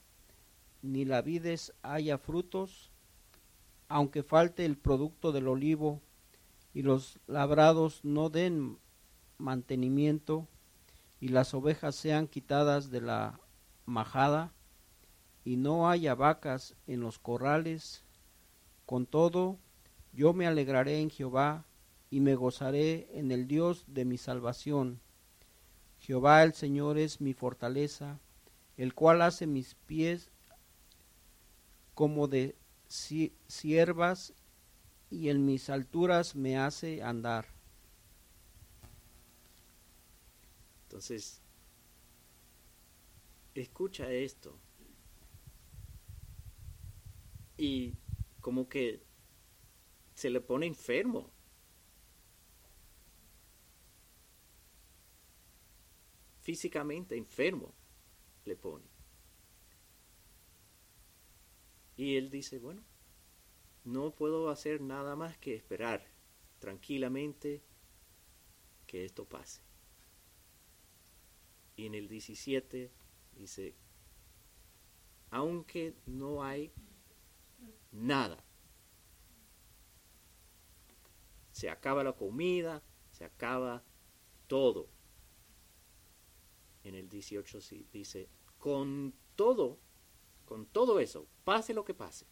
ni 0.80 1.04
la 1.04 1.20
vides 1.20 1.74
haya 1.82 2.16
frutos, 2.16 2.90
aunque 3.86 4.22
falte 4.22 4.64
el 4.64 4.78
producto 4.78 5.32
del 5.32 5.48
olivo 5.48 6.00
y 6.72 6.80
los 6.80 7.20
labrados 7.26 8.02
no 8.04 8.30
den 8.30 8.78
mantenimiento 9.36 10.48
y 11.20 11.28
las 11.28 11.52
ovejas 11.52 11.94
sean 11.94 12.26
quitadas 12.26 12.90
de 12.90 13.02
la 13.02 13.38
majada 13.84 14.54
y 15.44 15.58
no 15.58 15.90
haya 15.90 16.14
vacas 16.14 16.74
en 16.86 17.00
los 17.00 17.18
corrales, 17.18 18.02
con 18.86 19.04
todo 19.04 19.58
yo 20.14 20.32
me 20.32 20.46
alegraré 20.46 21.02
en 21.02 21.10
Jehová 21.10 21.66
y 22.08 22.20
me 22.20 22.34
gozaré 22.34 23.10
en 23.12 23.30
el 23.30 23.46
Dios 23.46 23.84
de 23.86 24.06
mi 24.06 24.16
salvación. 24.16 25.02
Jehová 26.06 26.44
el 26.44 26.54
Señor 26.54 26.98
es 26.98 27.20
mi 27.20 27.34
fortaleza, 27.34 28.20
el 28.76 28.94
cual 28.94 29.22
hace 29.22 29.44
mis 29.48 29.74
pies 29.74 30.30
como 31.94 32.28
de 32.28 32.54
siervas 32.86 34.32
y 35.10 35.30
en 35.30 35.44
mis 35.44 35.68
alturas 35.68 36.36
me 36.36 36.58
hace 36.58 37.02
andar. 37.02 37.48
Entonces, 40.84 41.42
escucha 43.56 44.08
esto. 44.08 44.56
Y 47.56 47.94
como 48.40 48.68
que 48.68 49.02
se 50.14 50.30
le 50.30 50.40
pone 50.40 50.66
enfermo. 50.66 51.32
Físicamente 56.46 57.16
enfermo 57.16 57.74
le 58.44 58.54
pone. 58.54 58.84
Y 61.96 62.14
él 62.14 62.30
dice, 62.30 62.60
bueno, 62.60 62.84
no 63.82 64.14
puedo 64.14 64.48
hacer 64.48 64.80
nada 64.80 65.16
más 65.16 65.36
que 65.38 65.56
esperar 65.56 66.06
tranquilamente 66.60 67.64
que 68.86 69.04
esto 69.04 69.24
pase. 69.24 69.60
Y 71.74 71.86
en 71.86 71.96
el 71.96 72.06
17 72.06 72.92
dice, 73.32 73.74
aunque 75.30 75.96
no 76.06 76.44
hay 76.44 76.72
nada, 77.90 78.44
se 81.50 81.68
acaba 81.70 82.04
la 82.04 82.12
comida, 82.12 82.84
se 83.10 83.24
acaba 83.24 83.82
todo. 84.46 84.95
En 86.86 86.94
el 86.94 87.08
18 87.08 87.58
dice, 87.92 88.28
con 88.58 89.12
todo 89.34 89.78
con 90.46 90.64
todo 90.66 91.00
eso, 91.00 91.26
pase 91.44 91.74
lo 91.74 91.84
que 91.84 91.92
pase, 91.92 92.24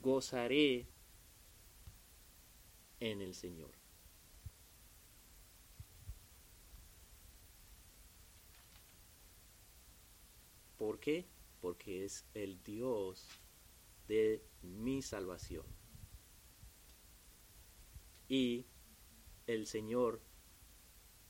gozaré 0.00 0.88
en 2.98 3.20
el 3.20 3.34
Señor. 3.34 3.70
¿Por 10.78 10.98
qué? 10.98 11.26
Porque 11.60 12.04
es 12.04 12.24
el 12.32 12.62
Dios 12.62 13.28
de 14.06 14.42
mi 14.62 15.02
salvación. 15.02 15.66
Y 18.28 18.64
el 19.48 19.66
Señor 19.66 20.20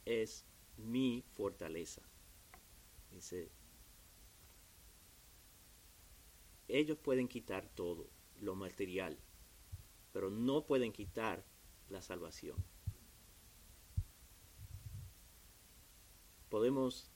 es 0.04 0.44
mi 0.76 1.24
fortaleza. 1.35 2.02
Dice, 3.12 3.48
ellos 6.66 6.98
pueden 6.98 7.28
quitar 7.28 7.68
todo, 7.68 8.11
lo 8.40 8.57
material, 8.57 9.16
pero 10.12 10.31
no 10.31 10.66
pueden 10.66 10.92
quitar 10.92 11.44
la 11.88 12.02
salvación. 12.02 12.57
Podemos 16.48 17.12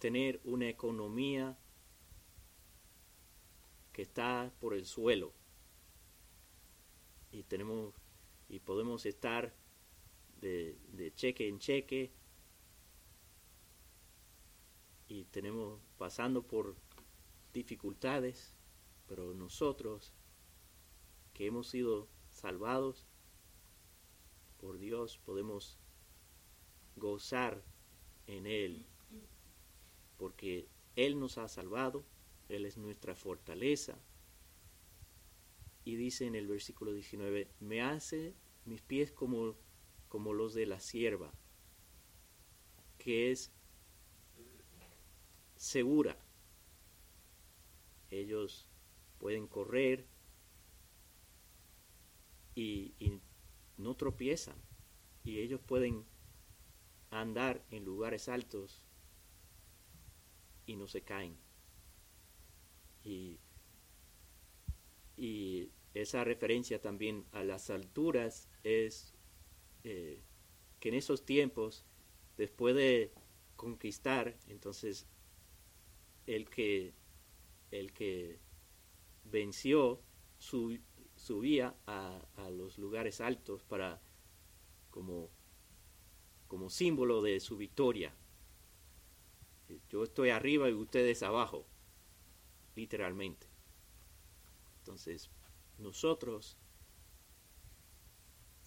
tener 0.00 0.40
una 0.42 0.68
economía 0.68 1.56
que 3.92 4.02
está 4.02 4.52
por 4.58 4.74
el 4.74 4.84
suelo 4.84 5.32
y 7.30 7.44
tenemos 7.44 8.01
y 8.52 8.60
podemos 8.60 9.06
estar 9.06 9.54
de, 10.42 11.12
cheque 11.16 11.48
en 11.48 11.58
cheque 11.58 12.12
y 15.08 15.24
tenemos 15.24 15.80
pasando 15.96 16.42
por 16.46 16.76
dificultades, 17.54 18.52
pero 19.08 19.32
nosotros 19.32 20.12
que 21.32 21.46
hemos 21.46 21.68
sido 21.68 22.08
salvados 22.30 23.06
por 24.60 24.78
Dios 24.78 25.16
podemos 25.24 25.78
gozar 26.96 27.64
en 28.26 28.46
Él, 28.46 28.84
porque 30.18 30.68
Él 30.94 31.18
nos 31.18 31.38
ha 31.38 31.48
salvado, 31.48 32.04
Él 32.50 32.66
es 32.66 32.76
nuestra 32.76 33.14
fortaleza. 33.14 33.98
Y 35.84 35.96
dice 35.96 36.26
en 36.26 36.34
el 36.34 36.46
versículo 36.46 36.92
19, 36.92 37.48
me 37.58 37.80
hace 37.80 38.36
mis 38.64 38.82
pies 38.82 39.12
como, 39.12 39.56
como 40.08 40.32
los 40.32 40.54
de 40.54 40.66
la 40.66 40.80
sierva, 40.80 41.32
que 42.98 43.30
es 43.30 43.52
segura. 45.56 46.16
Ellos 48.10 48.68
pueden 49.18 49.46
correr 49.46 50.06
y, 52.54 52.94
no 53.78 53.94
tropiezan. 53.96 54.56
Y 55.24 55.38
ellos 55.38 55.60
pueden 55.60 56.04
andar 57.10 57.64
en 57.70 57.84
lugares 57.84 58.28
altos 58.28 58.82
y 60.66 60.76
no 60.76 60.86
se 60.88 61.02
caen. 61.02 61.36
Y, 63.04 63.38
y 65.16 65.70
esa 65.94 66.24
referencia 66.24 66.80
también 66.80 67.24
a 67.32 67.44
las 67.44 67.70
alturas 67.70 68.48
es 68.64 69.14
eh, 69.84 70.22
que 70.80 70.88
en 70.88 70.94
esos 70.94 71.24
tiempos, 71.24 71.84
después 72.36 72.74
de 72.74 73.12
conquistar, 73.56 74.36
entonces 74.48 75.06
el 76.26 76.48
que, 76.48 76.94
el 77.70 77.92
que 77.92 78.40
venció 79.24 80.00
subía 80.38 81.76
a, 81.86 82.26
a, 82.36 82.50
los 82.50 82.78
lugares 82.78 83.20
altos 83.20 83.62
para 83.62 84.00
como, 84.90 85.30
como 86.48 86.70
símbolo 86.70 87.22
de 87.22 87.40
su 87.40 87.56
victoria. 87.56 88.14
Yo 89.88 90.04
estoy 90.04 90.30
arriba 90.30 90.68
y 90.68 90.74
ustedes 90.74 91.22
abajo, 91.22 91.66
literalmente. 92.74 93.46
Entonces, 94.78 95.30
nosotros, 95.78 96.58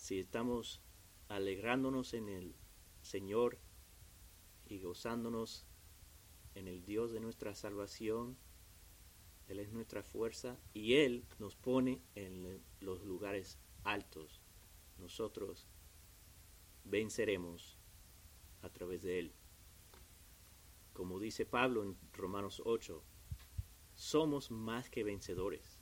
si 0.05 0.19
estamos 0.19 0.83
alegrándonos 1.29 2.13
en 2.13 2.29
el 2.29 2.53
Señor 3.01 3.57
y 4.67 4.79
gozándonos 4.79 5.65
en 6.53 6.67
el 6.67 6.85
Dios 6.85 7.11
de 7.11 7.19
nuestra 7.19 7.55
salvación, 7.55 8.37
Él 9.47 9.57
es 9.57 9.71
nuestra 9.71 10.03
fuerza 10.03 10.59
y 10.75 10.93
Él 10.93 11.25
nos 11.39 11.55
pone 11.55 12.03
en 12.13 12.61
los 12.81 13.03
lugares 13.03 13.57
altos. 13.83 14.43
Nosotros 14.99 15.65
venceremos 16.83 17.79
a 18.61 18.69
través 18.69 19.01
de 19.01 19.17
Él. 19.17 19.33
Como 20.93 21.19
dice 21.19 21.47
Pablo 21.47 21.81
en 21.81 21.97
Romanos 22.13 22.61
8, 22.63 23.03
somos 23.95 24.51
más 24.51 24.87
que 24.87 25.03
vencedores. 25.03 25.79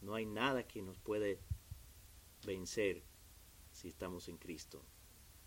No 0.00 0.16
hay 0.16 0.26
nada 0.26 0.66
que 0.66 0.82
nos 0.82 0.98
puede 0.98 1.38
vencer 2.44 3.07
si 3.78 3.86
estamos 3.86 4.28
en 4.28 4.38
Cristo. 4.38 4.84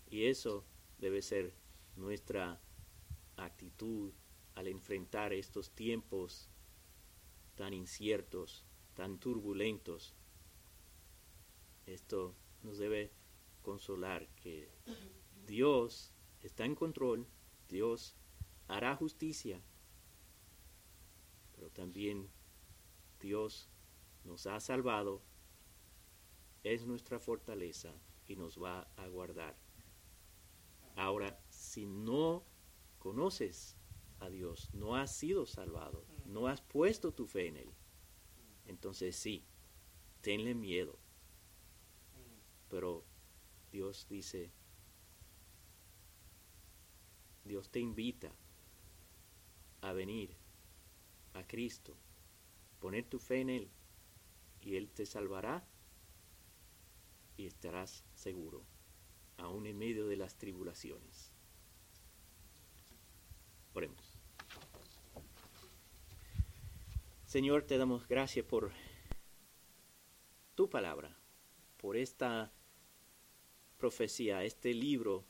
Y 0.08 0.24
eso 0.24 0.64
debe 0.98 1.20
ser 1.20 1.52
nuestra 1.96 2.62
actitud 3.36 4.10
al 4.54 4.68
enfrentar 4.68 5.34
estos 5.34 5.70
tiempos 5.72 6.48
tan 7.56 7.74
inciertos, 7.74 8.64
tan 8.94 9.18
turbulentos. 9.18 10.14
Esto 11.84 12.34
nos 12.62 12.78
debe 12.78 13.12
consolar 13.60 14.26
que 14.36 14.70
Dios 15.46 16.14
está 16.40 16.64
en 16.64 16.74
control, 16.74 17.26
Dios 17.68 18.16
hará 18.66 18.96
justicia, 18.96 19.62
pero 21.54 21.70
también 21.70 22.30
Dios 23.20 23.68
nos 24.24 24.46
ha 24.46 24.58
salvado, 24.58 25.20
es 26.62 26.86
nuestra 26.86 27.18
fortaleza 27.18 27.92
y 28.28 28.36
nos 28.36 28.62
va 28.62 28.88
a 28.96 29.06
guardar. 29.08 29.56
Ahora, 30.96 31.38
si 31.48 31.86
no 31.86 32.44
conoces 32.98 33.76
a 34.20 34.28
Dios, 34.28 34.70
no 34.72 34.96
has 34.96 35.14
sido 35.14 35.46
salvado, 35.46 36.04
no 36.26 36.46
has 36.46 36.60
puesto 36.60 37.12
tu 37.12 37.26
fe 37.26 37.48
en 37.48 37.56
Él, 37.56 37.70
entonces 38.66 39.16
sí, 39.16 39.44
tenle 40.20 40.54
miedo. 40.54 40.98
Pero 42.68 43.04
Dios 43.70 44.06
dice, 44.08 44.52
Dios 47.44 47.70
te 47.70 47.80
invita 47.80 48.32
a 49.80 49.92
venir 49.92 50.36
a 51.34 51.46
Cristo, 51.46 51.96
poner 52.78 53.04
tu 53.04 53.18
fe 53.18 53.40
en 53.40 53.50
Él 53.50 53.70
y 54.60 54.76
Él 54.76 54.90
te 54.90 55.06
salvará 55.06 55.66
y 57.36 57.46
estarás 57.46 58.04
seguro, 58.14 58.64
aún 59.36 59.66
en 59.66 59.78
medio 59.78 60.06
de 60.06 60.16
las 60.16 60.36
tribulaciones. 60.36 61.32
Oremos. 63.74 64.18
Señor, 67.26 67.62
te 67.62 67.78
damos 67.78 68.06
gracias 68.06 68.44
por 68.44 68.72
tu 70.54 70.68
palabra, 70.68 71.16
por 71.78 71.96
esta 71.96 72.52
profecía, 73.78 74.44
este 74.44 74.74
libro, 74.74 75.24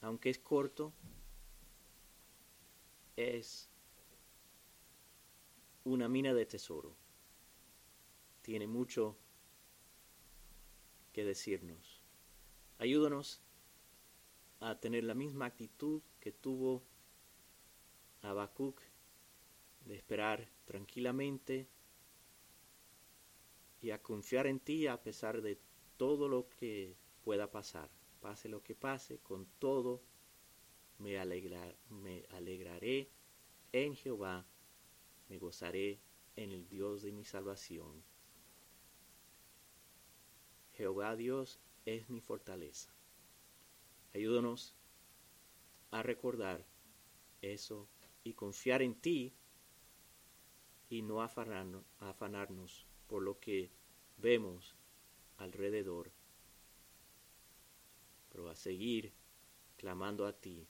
aunque 0.00 0.30
es 0.30 0.38
corto, 0.38 0.92
es 3.14 3.70
una 5.84 6.08
mina 6.08 6.34
de 6.34 6.46
tesoro. 6.46 6.96
Tiene 8.42 8.66
mucho 8.66 9.16
que 11.16 11.24
decirnos. 11.24 12.02
Ayúdanos 12.76 13.40
a 14.60 14.78
tener 14.78 15.02
la 15.04 15.14
misma 15.14 15.46
actitud 15.46 16.02
que 16.20 16.30
tuvo 16.30 16.82
Habacuc 18.20 18.82
de 19.86 19.96
esperar 19.96 20.46
tranquilamente 20.66 21.68
y 23.80 23.92
a 23.92 24.02
confiar 24.02 24.46
en 24.46 24.60
ti 24.60 24.88
a 24.88 25.02
pesar 25.02 25.40
de 25.40 25.58
todo 25.96 26.28
lo 26.28 26.50
que 26.50 26.98
pueda 27.24 27.50
pasar. 27.50 27.88
Pase 28.20 28.50
lo 28.50 28.62
que 28.62 28.74
pase, 28.74 29.18
con 29.20 29.46
todo 29.58 30.02
me, 30.98 31.16
me 31.88 32.26
alegraré 32.28 33.08
en 33.72 33.96
Jehová, 33.96 34.44
me 35.30 35.38
gozaré 35.38 35.98
en 36.36 36.52
el 36.52 36.68
Dios 36.68 37.00
de 37.00 37.12
mi 37.12 37.24
salvación. 37.24 38.04
Jehová 40.76 41.16
Dios 41.16 41.58
es 41.86 42.10
mi 42.10 42.20
fortaleza. 42.20 42.90
Ayúdanos 44.12 44.74
a 45.90 46.02
recordar 46.02 46.66
eso 47.40 47.88
y 48.24 48.34
confiar 48.34 48.82
en 48.82 48.94
ti 48.94 49.32
y 50.90 51.00
no 51.02 51.22
afanarnos, 51.22 51.84
afanarnos 51.98 52.86
por 53.06 53.22
lo 53.22 53.40
que 53.40 53.70
vemos 54.18 54.76
alrededor, 55.38 56.12
pero 58.28 58.50
a 58.50 58.54
seguir 58.54 59.14
clamando 59.76 60.26
a 60.26 60.32
ti 60.34 60.68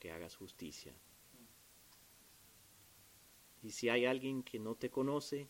que 0.00 0.10
hagas 0.10 0.34
justicia. 0.34 0.94
Y 3.62 3.70
si 3.70 3.88
hay 3.88 4.04
alguien 4.04 4.42
que 4.42 4.58
no 4.58 4.74
te 4.74 4.90
conoce, 4.90 5.48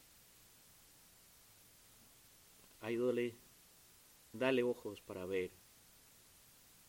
ayúdale, 2.85 3.35
dale 4.33 4.63
ojos 4.63 5.01
para 5.01 5.25
ver 5.25 5.51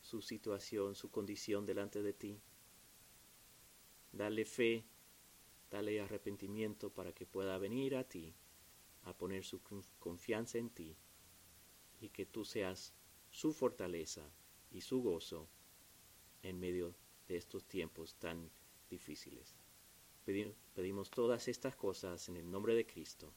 su 0.02 0.22
situación, 0.22 0.94
su 0.94 1.10
condición 1.10 1.66
delante 1.66 2.02
de 2.02 2.12
ti. 2.12 2.42
Dale 4.12 4.44
fe, 4.44 4.84
dale 5.72 6.02
arrepentimiento 6.02 6.90
para 6.90 7.14
que 7.14 7.26
pueda 7.26 7.58
venir 7.58 7.96
a 7.96 8.04
ti, 8.04 8.36
a 9.04 9.18
poner 9.18 9.46
su 9.46 9.62
confianza 9.98 10.58
en 10.58 10.70
ti 10.70 10.98
y 12.02 12.10
que 12.10 12.26
tú 12.26 12.44
seas 12.44 12.94
su 13.32 13.54
fortaleza 13.54 14.30
y 14.72 14.82
su 14.82 15.02
gozo 15.02 15.48
en 16.44 16.60
medio 16.60 16.94
de 17.28 17.38
estos 17.38 17.66
tiempos 17.66 18.16
tan 18.16 18.52
difíciles. 18.90 19.56
Pedimos 20.74 21.10
todas 21.10 21.48
estas 21.48 21.78
cosas 21.78 22.28
en 22.28 22.36
el 22.36 22.52
nombre 22.52 22.76
de 22.76 22.86
Cristo. 22.86 23.32